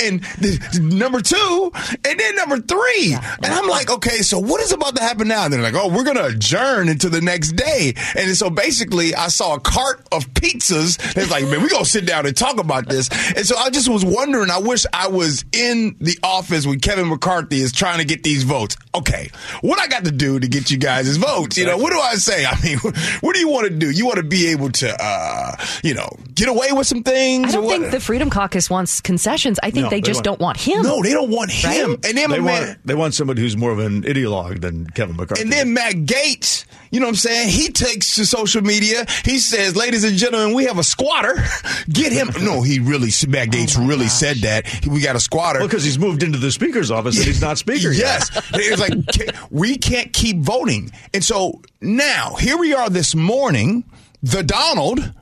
[0.00, 1.72] And the, number two,
[2.04, 5.44] and then number three, and I'm like, okay, so what is about to happen now?
[5.44, 7.94] And they're like, oh, we're gonna adjourn into the next day.
[8.16, 10.96] And so basically, I saw a cart of pizzas.
[11.14, 13.08] They're like, man, we gonna sit down and talk about this.
[13.36, 14.50] And so I just was wondering.
[14.50, 18.42] I wish I was in the office when Kevin McCarthy is trying to get these
[18.44, 18.76] votes.
[18.94, 21.56] Okay, what I got to do to get you guys' votes?
[21.56, 22.44] You know, what do I say?
[22.44, 22.78] I mean,
[23.20, 23.90] what do you want to do?
[23.90, 27.54] You want to be able to, uh, you know, get away with some things?
[27.54, 29.58] I don't think the Freedom Caucus wants concessions.
[29.62, 30.82] I think they, they just want- don't want him.
[30.82, 31.90] No, they don't want him.
[31.90, 32.04] Right?
[32.08, 34.86] And then, they my man, want they want somebody who's more of an ideologue than
[34.86, 37.48] Kevin McCarthy And then Matt Gaetz, you know what I'm saying?
[37.50, 39.04] He takes to social media.
[39.24, 41.34] He says, ladies and gentlemen, we have a squatter.
[41.88, 42.30] Get him.
[42.44, 44.86] No, he really, Matt oh Gaetz really said that.
[44.86, 45.60] We got a squatter.
[45.60, 48.28] well because he's moved into the speaker's office and he's not speaker yet.
[48.32, 48.50] Yes.
[48.54, 50.90] It's like, we can't keep voting.
[51.14, 53.84] And so now, here we are this morning.
[54.22, 55.12] The Donald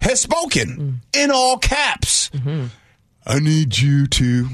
[0.00, 2.30] has spoken in all caps.
[2.30, 2.66] Mm-hmm.
[3.26, 4.48] I need you to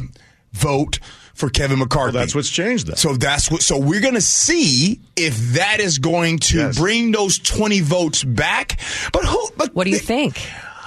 [0.52, 0.98] vote
[1.34, 2.14] for Kevin McCarthy.
[2.16, 2.96] Well, that's what's changed then.
[2.96, 3.62] So that's what.
[3.62, 6.78] So we're going to see if that is going to Yes.
[6.78, 8.80] bring those twenty votes back.
[9.12, 9.48] But who?
[9.56, 10.40] But What do you think?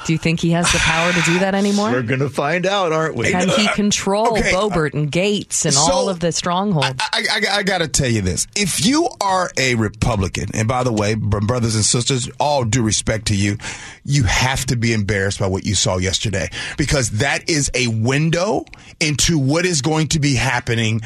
[0.05, 1.91] Do you think he has the power to do that anymore?
[1.91, 3.29] We're going to find out, aren't we?
[3.31, 4.51] Can he control Okay.
[4.51, 6.95] Boebert and Gaetz and So- all of the strongholds?
[6.99, 8.47] I, I, I got to tell you this.
[8.55, 13.27] If you are a Republican, and by the way, brothers and sisters, all due respect
[13.27, 13.57] to you,
[14.05, 18.65] you have to be embarrassed by what you saw yesterday because that is a window
[18.99, 21.01] into what is going to be happening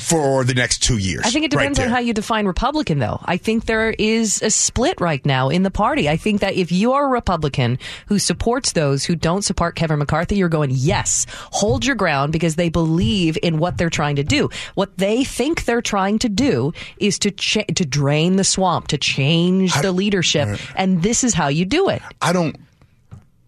[0.00, 1.22] for the next two years.
[1.24, 3.20] I think it right depends on how you define Republican, though.
[3.24, 6.08] I think there is a split right now in the party.
[6.08, 8.35] I think that if you are a Republican who supports
[8.74, 13.36] those who don't support Kevin McCarthy, you're going, yes, hold your ground because they believe
[13.42, 14.48] in what they're trying to do.
[14.74, 18.98] What they think they're trying to do is to cha- to drain the swamp, to
[18.98, 22.02] change the leadership, and this is how you do it.
[22.22, 22.56] I don't,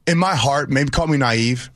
[0.06, 1.70] in my heart, maybe call me naive,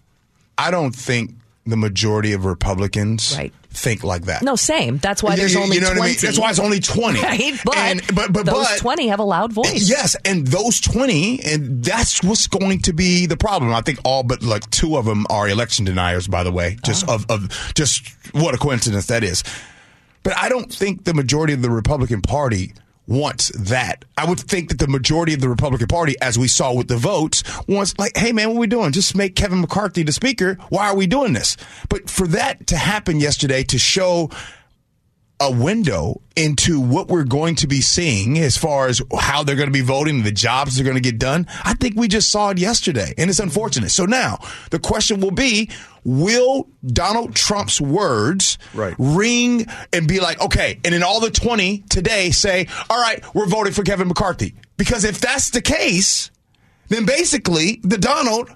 [0.59, 1.33] I don't think
[1.66, 3.37] the majority of Republicans
[3.73, 4.43] think like that.
[4.43, 4.99] No, same.
[4.99, 6.11] That's why there's you- only you know what I 20.
[6.13, 6.19] mean?
[6.23, 7.21] That's why it's only 20.
[7.23, 9.89] Right, but, And- but- but- those but- 20 have a loud voice.
[9.89, 13.73] Yes, and those 20, and that's what's going to be the problem.
[13.75, 16.77] I think all but like two of them are election deniers, by the way.
[16.85, 17.15] Just Oh.
[17.15, 19.43] of, of just what a coincidence that is.
[20.23, 22.75] But I don't think the majority of the Republican Party
[23.07, 24.05] wants that.
[24.17, 26.97] I would think that the majority of the Republican Party, as we saw with the
[26.97, 28.93] votes, wants like, hey man, what are we doing?
[28.93, 30.55] Just make Kevin McCarthy the speaker.
[30.69, 31.57] Why are we doing this?
[31.88, 34.31] But for that to happen yesterday to show
[35.42, 39.68] a window into what we're going to be seeing as far as how they're going
[39.68, 41.46] to be voting, the jobs they're going to get done.
[41.64, 43.90] I think we just saw it yesterday, and it's unfortunate.
[43.90, 44.38] So now
[44.70, 45.68] the question will be
[46.05, 48.57] will Donald Trump's words
[48.98, 53.46] ring and be like, okay, and in all the 20 today say, all right, we're
[53.46, 54.55] voting for Kevin McCarthy?
[54.76, 56.31] Because if that's the case,
[56.88, 58.48] then basically the Donald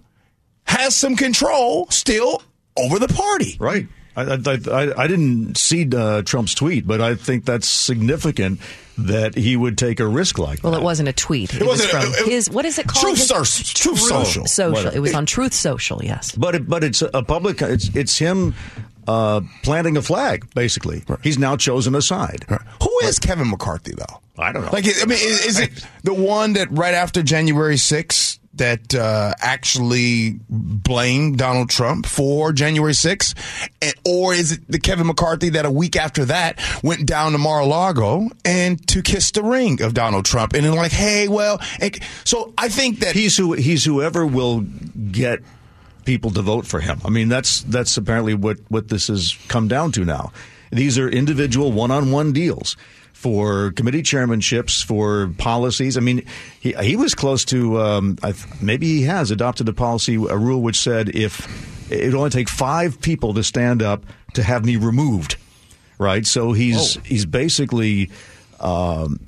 [0.64, 2.42] has some control still
[2.76, 3.56] over the party.
[3.58, 3.88] Right.
[4.16, 8.60] I, I, I, I didn't see uh, Trump's tweet, but I think that's significant
[8.98, 10.78] that he would take a risk like Well, that.
[10.78, 11.52] Well, it wasn't a tweet.
[11.52, 12.48] It, It was wasn't- from it- it- his.
[12.50, 13.04] What is it called?
[13.04, 14.46] Truth His- Soc- Truth Social.
[14.46, 14.88] Social.
[14.90, 16.02] It was on Truth Social.
[16.02, 16.32] Yes.
[16.32, 17.60] But it, but it's a public.
[17.60, 18.54] It's it's him
[19.06, 20.46] uh, planting a flag.
[20.54, 22.46] Basically, he's now chosen a side.
[22.82, 24.20] Who is Kevin McCarthy though?
[24.38, 24.70] I don't know.
[24.72, 29.34] Like, I mean, is, is it the one that right after January 6th that uh,
[29.40, 33.34] actually blamed Donald Trump for January 6th?
[33.82, 37.38] And, or is it the Kevin McCarthy that a week after that went down to
[37.38, 40.54] Mar-a-Lago and to kiss the ring of Donald Trump?
[40.54, 41.60] And then like, hey, well,
[42.24, 45.40] so I think that he's who he's whoever will get
[46.04, 47.00] people to vote for him.
[47.04, 50.32] I mean, that's that's apparently what what this has come down to now.
[50.70, 52.76] These are individual one-on-one deals
[53.16, 55.96] for committee chairmanships for policies.
[55.96, 56.22] I mean,
[56.60, 60.36] he he was close to um, I, th- maybe he has adopted a policy a
[60.36, 64.64] rule which said if it would only take five people to stand up to have
[64.66, 65.36] me removed,
[65.98, 66.26] right?
[66.26, 68.10] So he's he's basically
[68.60, 69.18] um,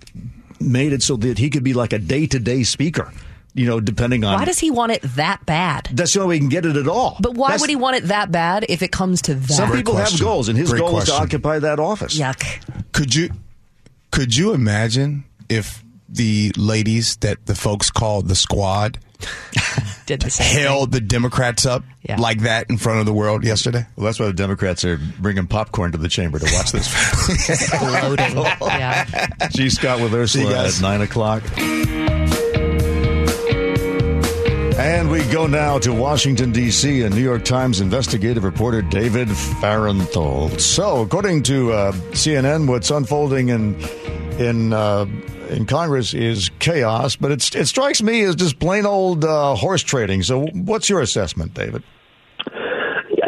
[0.60, 3.10] made it so that he could be like a day-to-day speaker.
[3.54, 5.88] You know, depending on Why does he want it that bad?
[5.92, 7.16] that's the only way he can get it at all.
[7.20, 9.52] But why That's- would he want it that bad if it comes to that?
[9.52, 12.16] Some people have goals, and his Great goal is to occupy that office.
[12.20, 12.44] Yuck.
[12.92, 13.30] Could you
[14.10, 18.98] could you imagine if the ladies that the folks called the squad
[20.06, 21.82] Did the same held the Democrats up
[22.18, 23.84] like that in front of the world yesterday?
[23.96, 27.72] Well, that's why the Democrats are bringing popcorn to the chamber to watch this.
[27.82, 28.36] Loading.
[28.60, 29.26] yeah.
[29.50, 29.68] G.
[29.68, 31.42] Scott with See you Ursula at 9 o'clock.
[34.78, 40.60] And we go now to Washington, D.C., and New York Times investigative reporter David Fahrenthold.
[40.60, 43.74] So, according to uh, CNN, what's unfolding in
[44.38, 45.06] in uh,
[45.50, 50.22] in Congress is chaos, but it strikes me as just plain old uh, horse trading.
[50.22, 51.82] So, what's your assessment, David?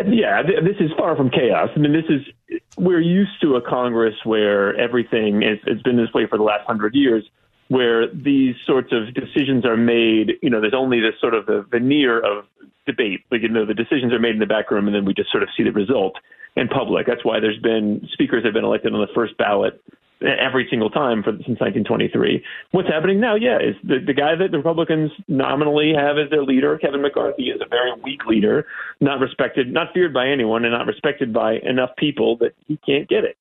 [0.06, 1.70] Yeah, th- this is far from chaos.
[1.74, 6.26] I mean, this is we're used to a Congress where everything it's been this way
[6.26, 7.24] for the last hundred years,
[7.70, 10.32] where these sorts of decisions are made.
[10.42, 12.44] You know, there's only this sort of a veneer of
[12.84, 13.20] debate.
[13.30, 15.30] Like you know, the decisions are made in the back room, and then we just
[15.30, 16.14] sort of see the result
[16.56, 17.06] in public.
[17.06, 19.80] That's why there's been speakers have been elected on the first ballot
[20.20, 22.44] every single time for since 1923.
[22.72, 23.36] What's happening now?
[23.36, 27.50] Yeah, is the the guy that the Republicans nominally have as their leader, Kevin McCarthy,
[27.54, 28.66] is a very weak leader,
[29.00, 33.08] not respected, not feared by anyone, and not respected by enough people that he can't
[33.08, 33.36] get it.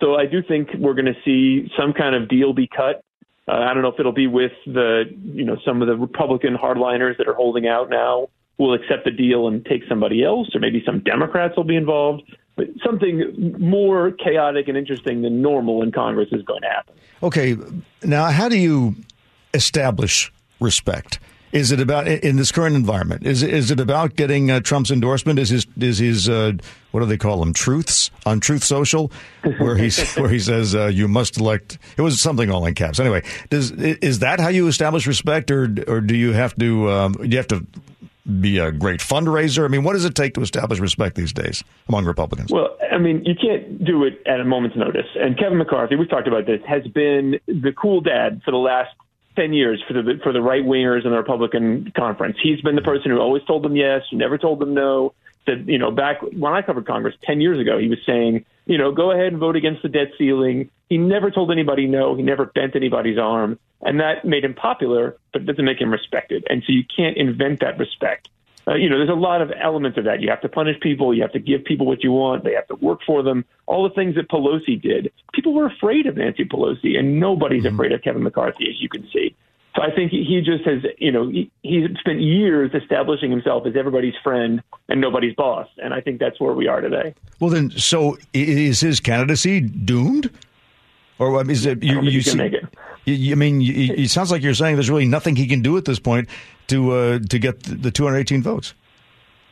[0.00, 3.02] So I do think we're going to see some kind of deal be cut.
[3.48, 6.56] Uh, I don't know if it'll be with the you know some of the Republican
[6.56, 8.28] hardliners that are holding out now
[8.58, 12.22] will accept the deal and take somebody else, or maybe some Democrats will be involved.
[12.54, 16.94] But something more chaotic and interesting than normal in Congress is going to happen.
[17.22, 17.56] Okay,
[18.02, 18.94] now how do you
[19.54, 21.18] establish respect?
[21.52, 23.26] Is it about in this current environment?
[23.26, 25.38] Is it, is it about getting uh, Trump's endorsement?
[25.38, 26.52] Is his is his uh,
[26.92, 27.52] what do they call them?
[27.52, 29.12] Truths on Truth Social,
[29.58, 31.78] where he's where he says uh, you must elect.
[31.98, 32.98] It was something all in caps.
[32.98, 37.16] Anyway, does is that how you establish respect, or or do you have to um,
[37.22, 37.66] you have to
[38.40, 39.64] be a great fundraiser?
[39.64, 42.50] I mean, what does it take to establish respect these days among Republicans?
[42.50, 45.06] Well, I mean, you can't do it at a moment's notice.
[45.16, 48.90] And Kevin McCarthy, we've talked about this, has been the cool dad for the last
[49.36, 52.36] 10 years for the for the right wingers in the Republican conference.
[52.42, 55.14] He's been the person who always told them yes, never told them no.
[55.46, 58.78] Said, you know, back when I covered Congress 10 years ago, he was saying, you
[58.78, 60.70] know, go ahead and vote against the debt ceiling.
[60.88, 62.14] He never told anybody no.
[62.14, 63.58] He never bent anybody's arm.
[63.80, 66.46] And that made him popular, but doesn't make him respected.
[66.48, 68.28] And so you can't invent that respect.
[68.66, 70.20] Uh, you know, there's a lot of elements of that.
[70.20, 71.12] You have to punish people.
[71.12, 72.44] You have to give people what you want.
[72.44, 73.44] They have to work for them.
[73.66, 75.10] All the things that Pelosi did.
[75.34, 79.02] People were afraid of Nancy Pelosi, and nobody's afraid of Kevin McCarthy, as you can
[79.12, 79.34] see.
[79.74, 83.74] So I think he just has, you know, he, he's spent years establishing himself as
[83.74, 85.66] everybody's friend and nobody's boss.
[85.82, 87.14] And I think that's where we are today.
[87.40, 90.30] Well, then, so is his candidacy doomed?
[91.18, 92.64] Or I mean, is it, you, you see- make it.
[93.06, 95.84] you- mean, you- it sounds like you're saying there's really nothing he can do at
[95.86, 96.28] this point
[96.68, 98.74] to uh, to get the 218 votes.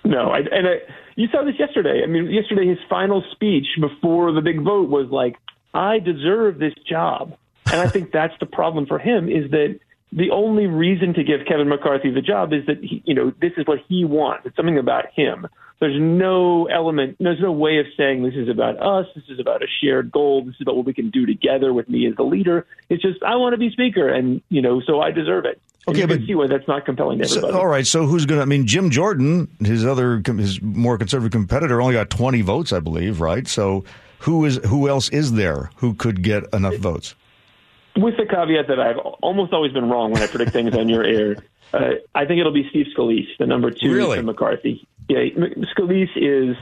[0.05, 0.75] No, I, and I,
[1.17, 2.03] you saw this yesterday.
[2.03, 5.37] I mean, yesterday his final speech before the big vote was like,
[5.75, 9.79] "I deserve this job," and I think that's the problem for him is that
[10.13, 13.53] the only reason to give Kevin McCarthy the job is that he, you know this
[13.57, 14.47] is what he wants.
[14.47, 15.47] It's something about him.
[15.81, 19.07] There's no element, there's no way of saying this is about us.
[19.15, 20.45] This is about a shared goal.
[20.45, 22.67] This is about what we can do together with me as the leader.
[22.91, 25.61] It's just I want to be speaker, and you know, so I deserve it.
[25.89, 28.43] Okay, but- see why that's not compelling to So, all right, so who's going to?
[28.43, 32.81] I mean, Jim Jordan, his other, his more conservative competitor, only got 20 votes, I
[32.81, 33.49] believe, right?
[33.49, 33.85] So
[34.21, 37.15] who is who else is there who could get enough votes?
[37.97, 41.03] with the caveat that I've almost always been wrong when I predict things on your
[41.05, 41.37] air.
[41.75, 44.17] Uh, I think it'll be Steve Scalise, the number two Really?
[44.19, 44.87] to McCarthy.
[45.09, 45.25] Yeah,
[45.77, 46.57] Scalise is,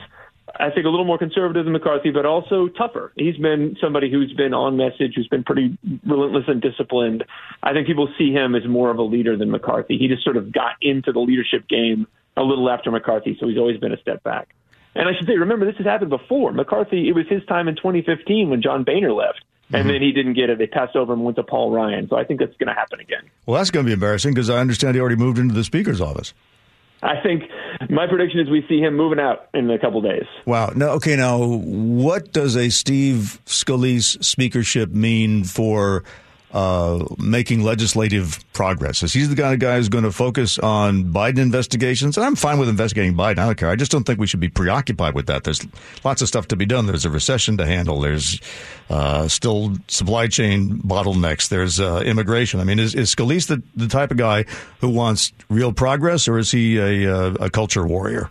[0.55, 3.11] I think, a little more conservative than McCarthy, but also tougher.
[3.15, 7.23] He's been somebody who's been on message, who's been pretty relentless and disciplined.
[7.61, 9.97] I think people see him as more of a leader than McCarthy.
[9.97, 12.07] He just sort of got into the leadership game
[12.37, 14.49] a little after McCarthy, so he's always been a step back.
[14.95, 16.51] And I should say, remember, this has happened before.
[16.51, 19.87] McCarthy, it was his time in 2015 when John Boehner left, and mm-hmm.
[19.89, 20.57] then he didn't get it.
[20.57, 22.07] They passed over and went to Paul Ryan.
[22.09, 23.29] So I think that's going to happen again.
[23.45, 26.01] Well, that's going to be embarrassing because I understand he already moved into the speaker's
[26.01, 26.33] office.
[27.01, 27.43] I think
[27.89, 30.25] my prediction is we see him moving out in a couple days.
[30.45, 30.73] Wow.
[30.75, 31.15] Now, okay.
[31.15, 36.03] Now, what does a Steve Scalise speakership mean for
[36.51, 39.03] uh, making legislative progress?
[39.03, 42.17] Is he the kind of guy who's going to focus on Biden investigations?
[42.17, 43.39] And I'm fine with investigating Biden.
[43.39, 43.69] I don't care.
[43.69, 45.43] I just don't think we should be preoccupied with that.
[45.43, 45.65] There's
[46.03, 46.87] lots of stuff to be done.
[46.87, 47.99] There's a recession to handle.
[48.01, 48.39] There's
[48.89, 51.49] uh, still supply chain bottlenecks.
[51.49, 52.59] There's uh, immigration.
[52.59, 54.45] I mean, is, is Scalise the, the type of guy
[54.81, 58.29] who wants real progress, or is he a, uh, a culture warrior?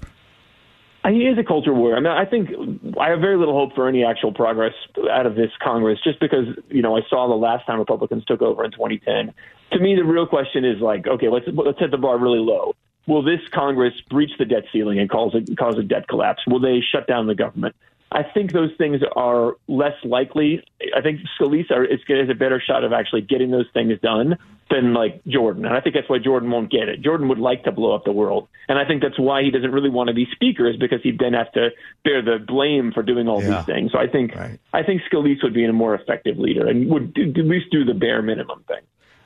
[1.08, 1.96] He is a culture war.
[1.96, 2.50] I mean, I think
[2.98, 4.74] I have very little hope for any actual progress
[5.10, 8.42] out of this Congress, just because you know I saw the last time Republicans took
[8.42, 9.32] over in 2010.
[9.72, 12.74] To me, the real question is like, okay, let's let's set the bar really low.
[13.06, 16.42] Will this Congress breach the debt ceiling and cause a, cause a debt collapse?
[16.46, 17.74] Will they shut down the government?
[18.10, 20.64] I think those things are less likely.
[20.96, 24.38] I think Scalise are, is, has a better shot of actually getting those things done
[24.70, 25.66] than like Jordan.
[25.66, 27.00] And I think that's why Jordan won't get it.
[27.02, 28.48] Jordan would like to blow up the world.
[28.68, 31.18] And I think that's why he doesn't really want to be speaker is because he'd
[31.18, 31.70] then have to
[32.04, 33.56] bear the blame for doing all Yeah.
[33.58, 33.92] these things.
[33.92, 37.30] So I think I think Scalise would be a more effective leader and would do,
[37.30, 38.80] at least do the bare minimum thing.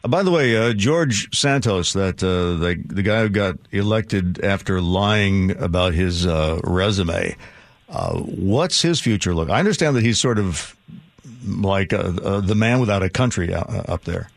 [0.05, 4.45] Uh, by the way, uh, George Santos, that uh, the the guy who got elected
[4.45, 7.37] after lying about his uh, resume,
[7.93, 9.51] uh, what's his future look?
[9.51, 10.75] I understand that he's sort of
[11.47, 14.29] like uh, uh, the man without a country up there.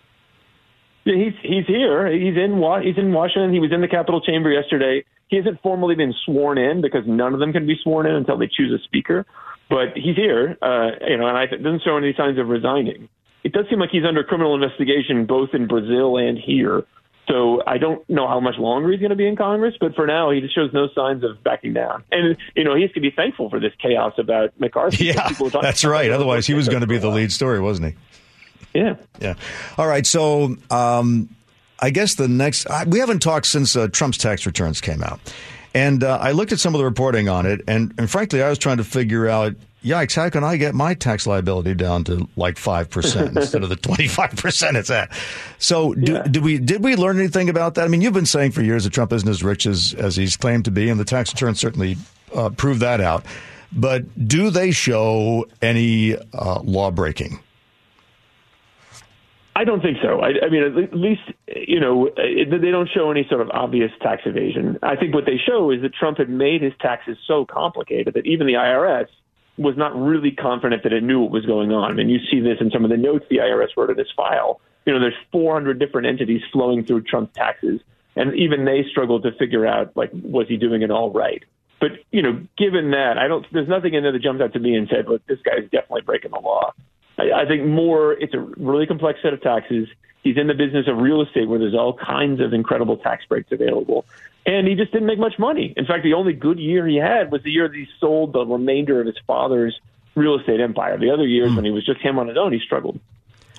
[1.06, 2.12] Yeah, he's he's here.
[2.12, 3.54] He's in Wa- he's in Washington.
[3.54, 5.06] He was in the Capitol chamber yesterday.
[5.28, 8.38] He hasn't formally been sworn in because none of them can be sworn in until
[8.38, 9.26] they choose a speaker.
[9.70, 13.10] But he's here, uh, you know, and I doesn't show any signs of resigning.
[13.44, 16.84] It does seem like he's under criminal investigation both in Brazil and here.
[17.28, 20.06] So I don't know how much longer he's going to be in Congress, but for
[20.06, 22.04] now he just shows no signs of backing down.
[22.12, 25.06] And you know he has to be thankful for this chaos about McCarthy.
[25.06, 25.30] Yeah,
[25.62, 26.12] that's right.
[26.12, 28.80] Otherwise, he was going to be the lead story, wasn't he?
[28.80, 28.96] Yeah.
[29.20, 29.36] Yeah.
[29.78, 30.06] All right.
[30.06, 31.30] So, um,
[31.80, 35.20] I guess the next I, we haven't talked since uh, Trump's tax returns came out,
[35.74, 38.50] and uh, I looked at some of the reporting on it, and, and frankly, I
[38.50, 39.56] was trying to figure out.
[39.86, 40.16] Yikes!
[40.16, 43.76] How can I get my tax liability down to like five percent instead of the
[43.76, 45.12] twenty five percent it's at?
[45.60, 47.86] So, do, did we did we learn anything about that?
[47.86, 50.38] I mean, you've been saying for years that Trump isn't as rich as as he's
[50.38, 51.98] claimed to be, and the tax returns certainly
[52.34, 53.26] uh, prove that out.
[53.72, 57.40] But do they show any uh, law breaking?
[59.56, 60.20] I don't think so.
[60.20, 64.24] I, I mean, at least you know they don't show any sort of obvious tax
[64.26, 64.80] evasion.
[64.82, 68.26] I think what they show is that Trump had made his taxes so complicated that
[68.26, 69.10] even the IRS
[69.58, 72.00] was not really confident that it knew what was going on.
[72.00, 74.60] And you see this in some of the notes the IRS wrote in this file.
[74.86, 77.82] You know, there's 400 different entities flowing through Trump's taxes.
[78.16, 81.44] and even they struggled to figure out like was he doing it all right.
[81.80, 83.46] But you know, given that, I don't.
[83.52, 86.02] There's nothing in there that jumped out to me and said, "Look, this guy's definitely
[86.02, 86.74] breaking the law."
[87.18, 89.88] I, I think more, it's a really complex set of taxes.
[90.24, 93.52] He's in the business of real estate where there's all kinds of incredible tax breaks
[93.52, 94.06] available.
[94.46, 95.74] And he just didn't make much money.
[95.76, 98.46] In fact, the only good year he had was the year that he sold the
[98.46, 99.80] remainder of his father's
[100.14, 100.98] real estate empire.
[100.98, 103.00] The other years when he was just him on his own, he struggled.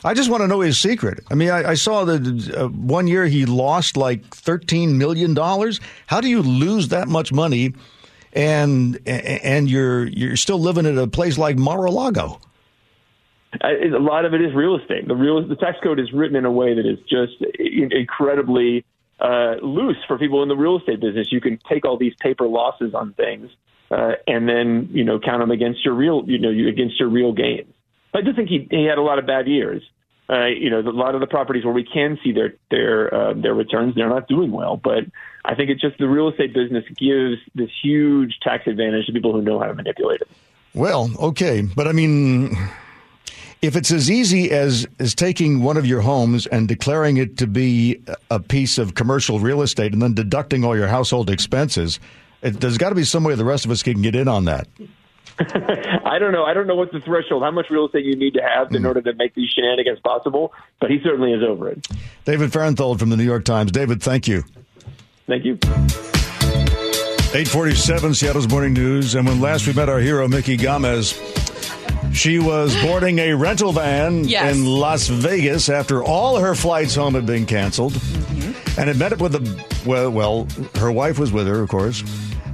[0.05, 1.25] I just want to know his secret.
[1.31, 5.81] I mean, I, I saw that uh, one year he lost like thirteen million dollars.
[6.07, 7.75] How do you lose that much money,
[8.33, 12.41] and and you're you're still living at a place like Mar-a-Lago?
[13.63, 15.07] I- a lot of it is real estate.
[15.09, 17.35] The real the tax code is written in a way that is just
[17.93, 18.85] incredibly
[19.21, 21.33] uh, loose for people in the real estate business.
[21.33, 23.51] You can take all these paper losses on things
[23.91, 27.09] uh, and then you know count them against your real you know you- against your
[27.09, 27.73] real gains.
[28.15, 29.83] I do think he he had a lot of bad years.
[30.29, 33.33] Uh, you know, a lot of the properties where we can see their their uh,
[33.35, 34.77] their returns, they're not doing well.
[34.77, 35.05] But
[35.45, 39.33] I think it's just the real estate business gives this huge tax advantage to people
[39.33, 40.29] who know how to manipulate it.
[40.75, 42.57] Well, okay, but I mean,
[43.63, 47.47] if it's as easy as as taking one of your homes and declaring it to
[47.47, 51.99] be a piece of commercial real estate and then deducting all your household expenses,
[52.43, 54.45] it, there's got to be some way the rest of us can get in on
[54.45, 54.69] that.
[55.39, 56.45] I don't know.
[56.45, 58.83] I don't know what's the threshold, how much real estate you need to have in
[58.83, 58.87] hmm.
[58.87, 60.53] order to make these shenanigans possible.
[60.81, 61.87] But he certainly is over it.
[62.25, 63.71] David Fahrenthold from the New York Times.
[63.71, 64.45] David, thank you.
[65.27, 65.59] Thank you.
[67.35, 69.15] 847 Seattle's Morning News.
[69.15, 71.13] And when last we met our hero, Mickey Gomez,
[72.17, 74.57] she was boarding a rental van Yes.
[74.57, 77.93] in Las Vegas after all her flights home had been canceled.
[77.93, 78.81] Mm-hmm.
[78.81, 80.47] And had met up with a, well, well,
[80.77, 82.03] her wife was with her, of course,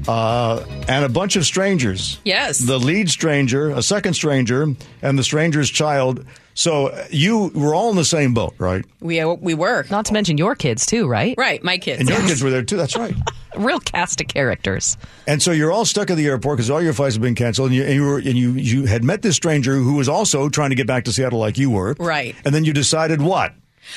[0.06, 2.20] uh, and a bunch of strangers.
[2.24, 2.58] Yes.
[2.58, 4.68] The lead stranger, a second stranger,
[5.02, 6.24] and the stranger's child.
[6.55, 8.84] So uh, you were all in the same boat, right?
[9.00, 9.84] We we were.
[9.90, 11.34] Not to mention your kids too, right?
[11.38, 12.00] Right, my kids.
[12.00, 12.76] And your kids were there too.
[12.76, 13.14] That's right.
[13.57, 14.96] Real cast of characters.
[15.26, 17.68] And so you're all stuck at the airport because all your flights have been canceled,
[17.68, 20.48] and you, and you were and you you had met this stranger who was also
[20.48, 22.34] trying to get back to Seattle like you were, Right.
[22.44, 23.55] And then you decided what?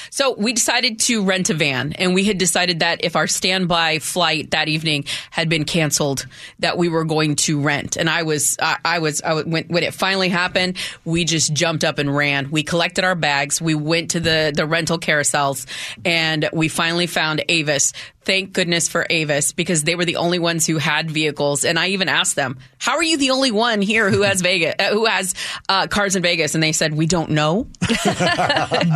[0.09, 3.99] So we decided to rent a van, and we had decided that if our standby
[3.99, 6.25] flight that evening had been canceled,
[6.59, 7.97] that we were going to rent.
[7.97, 11.83] And I was, I, I was, I, when, when it finally happened, we just jumped
[11.83, 12.51] up and ran.
[12.51, 15.65] We collected our bags, we went to the the rental carousels,
[16.03, 17.93] and we finally found Avis.
[18.26, 21.63] Thank goodness for Avis because they were the only ones who had vehicles.
[21.63, 24.76] And I even asked them, "How are you the only one here who has Vegas,
[24.80, 25.34] uh, who has
[25.69, 27.67] uh, cars in Vegas?" And they said, "We don't know."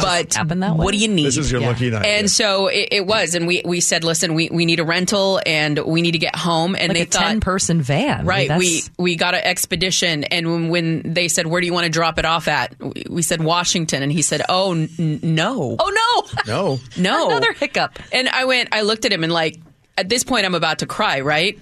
[0.02, 0.36] but
[0.78, 1.26] what do you need?
[1.26, 2.06] This is your lucky night.
[2.06, 5.40] And so it, it was, and we we said, listen, we, we need a rental
[5.46, 6.76] and we need to get home.
[6.76, 8.26] And Like they a thought, 10 person van.
[8.26, 8.48] right?
[8.48, 8.60] That's-
[8.98, 11.90] We we got an expedition, and when, when they said, where do you want to
[11.92, 12.76] drop it off at?
[12.80, 14.90] We, we said Washington, and he said, oh n-
[15.22, 17.98] no, oh no, no, no, Another hiccup.
[18.12, 19.60] And I went, I looked at him, and like
[19.98, 21.60] at this point, I'm about to cry, right?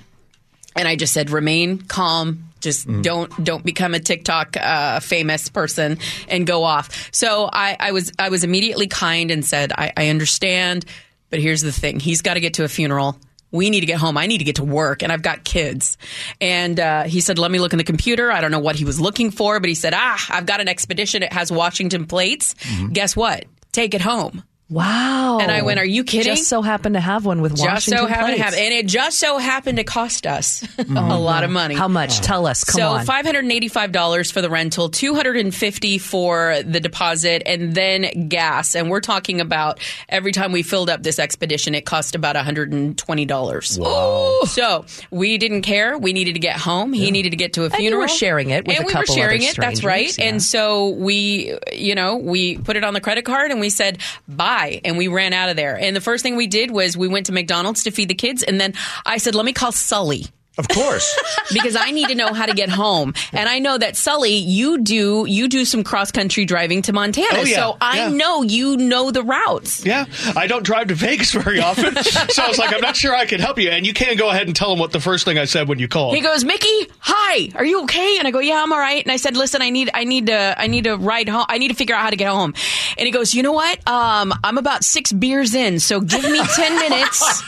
[0.76, 2.43] And I just said, remain calm.
[2.60, 7.10] Just don't don't become a TikTok uh, famous person and go off.
[7.12, 10.86] So I, I was I was immediately kind and said, I, I understand,
[11.30, 13.20] but here's the thing: he's got to get to a funeral.
[13.51, 14.18] We need to get home.
[14.18, 15.97] I need to get to work, and I've got kids.
[16.41, 18.86] And uh, he said, "Let me look in the computer." I don't know what he
[18.86, 21.22] was looking for, but he said, "Ah, I've got an expedition.
[21.24, 22.55] It has Washington plates.
[22.91, 23.45] Guess what?
[23.72, 25.39] Take it home." Wow.
[25.39, 27.99] And I went, "Are you kidding?" Just so happened to have one with just Washington
[28.03, 31.22] so happened to have, and it just so happened to cost us oh, a Oh,
[31.22, 31.76] lot of money.
[31.76, 32.20] How much?
[32.20, 32.24] Oh.
[32.24, 32.63] Tell us.
[32.65, 33.05] Come so on.
[33.05, 37.43] five hundred and eighty-five dollars for the rental, two hundred and fifty for the deposit,
[37.45, 38.76] and then gas.
[38.76, 42.43] And we're talking about every time we filled up this expedition, it cost about one
[42.43, 43.80] hundred and twenty dollars.
[43.80, 44.41] Wow.
[44.47, 45.97] So we didn't care.
[45.97, 46.91] We needed to get home.
[46.91, 48.01] He needed to get to a And you funeral.
[48.01, 49.55] were sharing it with and a we were sharing other it.
[49.57, 50.18] That's right.
[50.18, 50.26] yeah.
[50.26, 53.99] And so we, you know, we put it on the credit card and we said
[54.28, 55.78] bye, and we ran out of there.
[55.78, 58.43] And the first thing we did was we went to McDonald's to feed the kids,
[58.43, 58.74] and then
[59.05, 60.26] I said, "Let me call Sully."
[60.58, 61.18] Of course.
[61.53, 63.14] because I need to know how to get home.
[63.34, 67.28] And I know that Sully, you do you do some cross country driving to Montana.
[67.39, 67.55] Oh, yeah.
[67.55, 68.10] So I Yeah.
[68.10, 69.86] know you know the routes.
[69.86, 70.05] Yeah,
[70.36, 71.95] I don't drive to Vegas very often,
[72.30, 73.70] so I was like, I'm not sure I can help you.
[73.70, 75.80] And you can go ahead and tell him what the first thing I said when
[75.80, 76.16] you called.
[76.16, 78.18] He goes, Mickey, hi, are you okay?
[78.20, 79.03] And I go, yeah, I'm all right.
[79.03, 81.45] And I said, listen, I need, I need to, I need to ride home.
[81.47, 82.53] I need to figure out how to get home.
[82.97, 83.78] And he goes, you know what?
[83.88, 87.43] Um, I'm about six beers in, so give me ten minutes.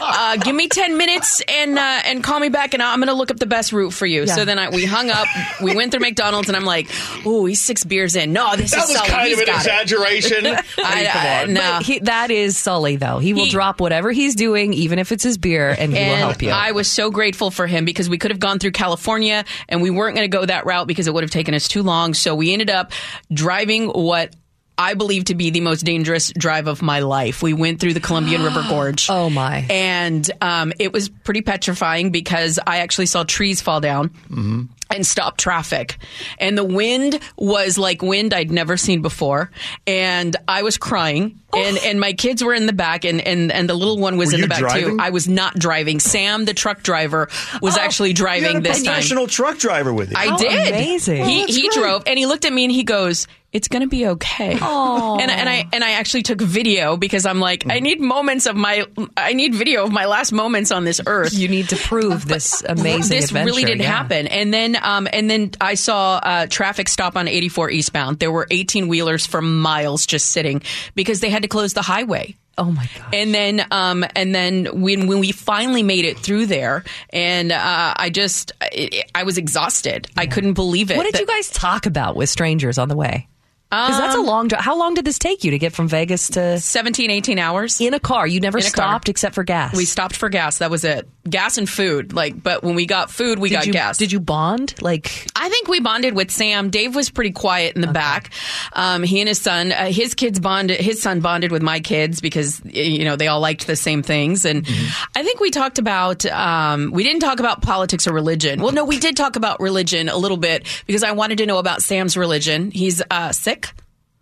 [0.00, 3.30] Uh, give me ten minutes and uh, and call me back, and I'm gonna look
[3.30, 4.24] up the best route for you.
[4.24, 4.34] Yeah.
[4.34, 5.26] So then I, we hung up.
[5.62, 6.88] We went through McDonald's, and I'm like,
[7.24, 8.32] oh, he's six beers in.
[8.32, 10.46] No, this That is was kind He's of an exaggeration.
[10.46, 11.78] I mean, I- come I- no.
[11.82, 13.18] He, that is Sully, though.
[13.18, 16.42] He will drop whatever he's doing, even if it's his beer, and he will help
[16.42, 16.50] you.
[16.50, 19.90] I was so grateful for him because we could have gone through California and we
[19.90, 22.14] weren't going to go that route because it would have taken us too long.
[22.14, 22.92] So we ended up
[23.32, 24.34] driving what
[24.78, 27.42] I believe to be the most dangerous drive of my life.
[27.42, 29.08] We went through the Columbian River Gorge.
[29.10, 29.66] Oh my!
[29.68, 34.62] And um, it was pretty petrifying because I actually saw trees fall down Mm-hmm.
[34.90, 35.98] and stop traffic.
[36.38, 39.50] And the wind was like wind I'd never seen before.
[39.86, 41.40] And I was crying.
[41.52, 44.28] And and my kids were in the back and, and, and the little one was
[44.28, 44.98] Were in the back driving?
[44.98, 45.02] too.
[45.02, 45.98] I was not driving.
[45.98, 47.28] Sam, the truck driver,
[47.62, 48.92] was actually driving You had a this time.
[48.92, 50.16] professional truck driver with you.
[50.18, 50.68] I did.
[50.74, 51.24] amazing.
[51.24, 51.72] He Oh, he great.
[51.72, 55.30] drove and he looked at me and he goes, "It's going to be okay." And
[55.30, 58.84] and I and I actually took video because I'm like, I need moments of my
[59.16, 61.32] I need video of my last moments on this earth.
[61.34, 63.86] You need to prove this amazing This really did yeah.
[63.86, 68.18] happen, and then um, and then I saw uh, traffic stop on 84 eastbound.
[68.18, 70.62] There were 18 wheelers for miles just sitting
[70.94, 72.36] because they had to close the highway.
[72.56, 73.14] Oh my god!
[73.14, 77.94] And then, um, and then when when we finally made it through there, and uh,
[77.96, 80.08] I just I, I was exhausted.
[80.16, 80.96] I couldn't believe it.
[80.96, 83.28] What did That- you guys talk about with strangers on the way?
[83.70, 84.62] Because that's a Um, long drive.
[84.64, 87.92] How long did this take you to get from Vegas to 17, 18 hours in
[87.92, 88.26] a car?
[88.26, 88.70] You never a car.
[88.70, 89.76] stopped except for gas.
[89.76, 90.58] We stopped for gas.
[90.58, 91.06] That was it.
[91.28, 92.14] Gas and food.
[92.14, 93.98] Like, but when we got food, we did got you, gas.
[93.98, 94.74] Did you bond?
[94.80, 96.70] Like, I think we bonded with Sam.
[96.70, 98.30] Dave was pretty quiet in the back.
[98.72, 100.80] Um, he and his son, uh, his kids bonded.
[100.80, 104.46] His son bonded with my kids because you know they all liked the same things.
[104.46, 104.66] And
[105.14, 106.24] I think we talked about.
[106.24, 108.62] Um, we didn't talk about politics or religion.
[108.62, 111.58] Well, no, we did talk about religion a little bit because I wanted to know
[111.58, 112.70] about Sam's religion.
[112.70, 113.67] He's uh, Sikh.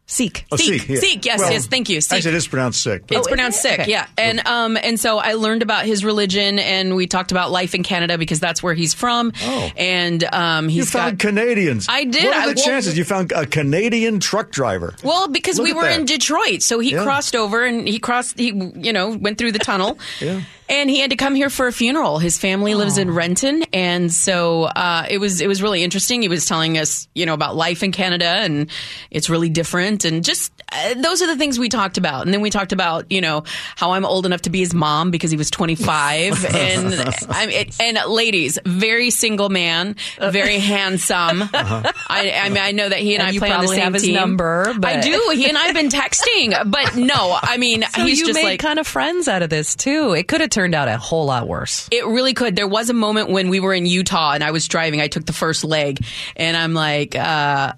[0.09, 0.47] Sikh.
[0.53, 0.83] Oh, Sikh.
[0.83, 0.97] Sikh, yeah.
[1.01, 2.01] Sikh, yes, Well, yes, thank you.
[2.01, 2.19] Sikh.
[2.19, 3.07] Actually, it is pronounced sick.
[3.09, 3.91] but- It's pronounced sick, Okay.
[3.91, 4.07] yeah.
[4.17, 7.83] And um and so I learned about his religion and we talked about life in
[7.83, 9.33] Canada because that's where he's from.
[9.43, 9.71] Oh.
[9.77, 11.87] And um You he's found got Canadians.
[11.89, 12.25] I did.
[12.25, 14.95] What are I- the well- chances you found a Canadian truck driver?
[15.03, 15.99] well, because Look we were that.
[15.99, 17.03] in Detroit, so he Yeah.
[17.03, 18.39] crossed over and he crossed.
[18.39, 18.47] He,
[18.77, 20.41] you know, went through the tunnel, Yeah.
[20.69, 22.19] and he had to come here for a funeral.
[22.21, 26.23] His family lives in Renton, and so uh, it was it was really interesting.
[26.23, 28.69] He was telling us, you know, about life in Canada, and
[29.11, 32.25] it's really different, and just uh, those are the things we talked about.
[32.25, 33.45] And then we talked about, you know,
[33.77, 36.95] how I'm old enough to be his mom because he was 25, and
[37.29, 41.43] I'm it, and ladies, very single man, very handsome.
[41.53, 43.95] I, I mean, I know that he and, And I play on the same have
[43.95, 44.15] his team.
[44.15, 45.31] number, but- I do.
[45.35, 48.45] He and I have been texting, but no, I mean, so he's you just made
[48.45, 50.13] like kind of friends out of this too.
[50.13, 51.89] It could have turned out a whole lot worse.
[51.93, 52.57] it really could.
[52.57, 55.01] There was a moment when we were in Utah and I was driving.
[55.01, 56.05] I took the first leg,
[56.37, 57.73] and I'm like, uh,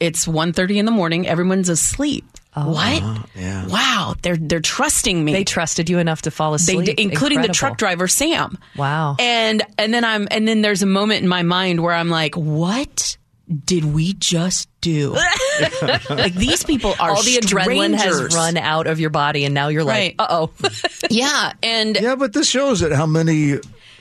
[0.00, 1.26] "It's 1.30 in the morning.
[1.26, 2.24] Everyone's asleep."
[2.54, 3.02] what?
[3.36, 3.66] yeah.
[3.68, 5.32] Wow, they're they're trusting me.
[5.32, 8.58] They trusted you enough to fall asleep, did, including the truck driver Sam.
[8.76, 9.14] Wow.
[9.20, 12.34] And and then I'm and then there's a moment in my mind where I'm like,
[12.36, 13.16] what
[13.64, 15.16] did we just do?
[16.10, 19.68] like these people are All the adrenaline has run out of your body, and now
[19.68, 20.14] you're Right.
[20.18, 20.68] like, "Uh oh."
[21.10, 23.54] Yeah, and Yeah, but this shows that how many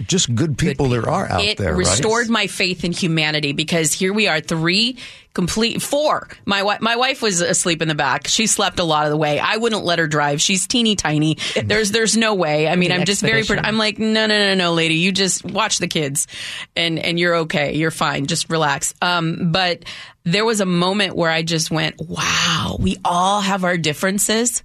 [0.07, 1.69] just good people there are out it there.
[1.69, 1.79] right?
[1.79, 4.97] restored my faith in humanity because here we are three
[5.33, 6.27] complete four.
[6.45, 8.27] My wife my wife was asleep in the back.
[8.27, 9.39] She slept a lot of the way.
[9.39, 10.41] I wouldn't let her drive.
[10.41, 11.37] She's teeny tiny.
[11.63, 12.67] There's there's no way.
[12.67, 14.95] I mean, I'm just very i'm like no no no no lady.
[14.95, 16.27] You just watch the kids
[16.75, 17.75] and and you're okay.
[17.75, 18.25] You're fine.
[18.25, 18.95] Just relax.
[19.01, 19.85] Um but
[20.23, 24.61] there was a moment where i just went wow we all have our differences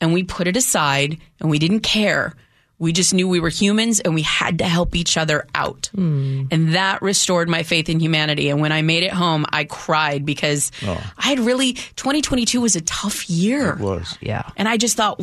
[0.00, 2.34] and we put it aside and we didn't care.
[2.78, 5.90] We just knew we were humans and we had to help each other out.
[5.94, 6.44] Hmm.
[6.50, 8.50] And that restored my faith in humanity.
[8.50, 11.12] And when I made it home, I cried because oh.
[11.16, 13.70] I had really, 2022 was a tough year.
[13.74, 14.16] It was.
[14.20, 14.48] Yeah.
[14.56, 15.20] And I just thought,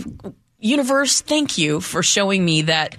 [0.60, 2.98] universe, thank you for showing me that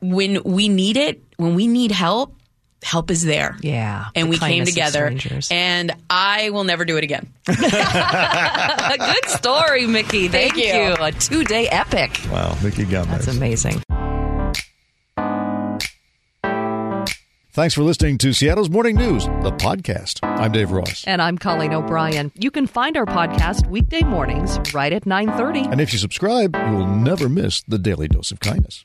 [0.00, 2.35] when we need it, when we need help,
[2.82, 3.56] help is there.
[3.60, 4.06] Yeah.
[4.14, 5.14] And The we came together.
[5.50, 7.28] And I will never do it again.
[7.48, 10.28] A good story, Mickey.
[10.28, 11.04] Thank, Thank you.
[11.04, 12.20] A two day epic.
[12.30, 13.26] Wow, Mickey Gomez.
[13.26, 13.82] That's amazing.
[17.52, 20.18] Thanks for listening to Seattle's Morning News, the podcast.
[20.22, 21.04] I'm Dave Ross.
[21.06, 22.30] And I'm Colleen O'Brien.
[22.34, 25.72] You can find our podcast weekday mornings right at 9:30.
[25.72, 28.84] And if you subscribe, you will never miss the daily dose of kindness.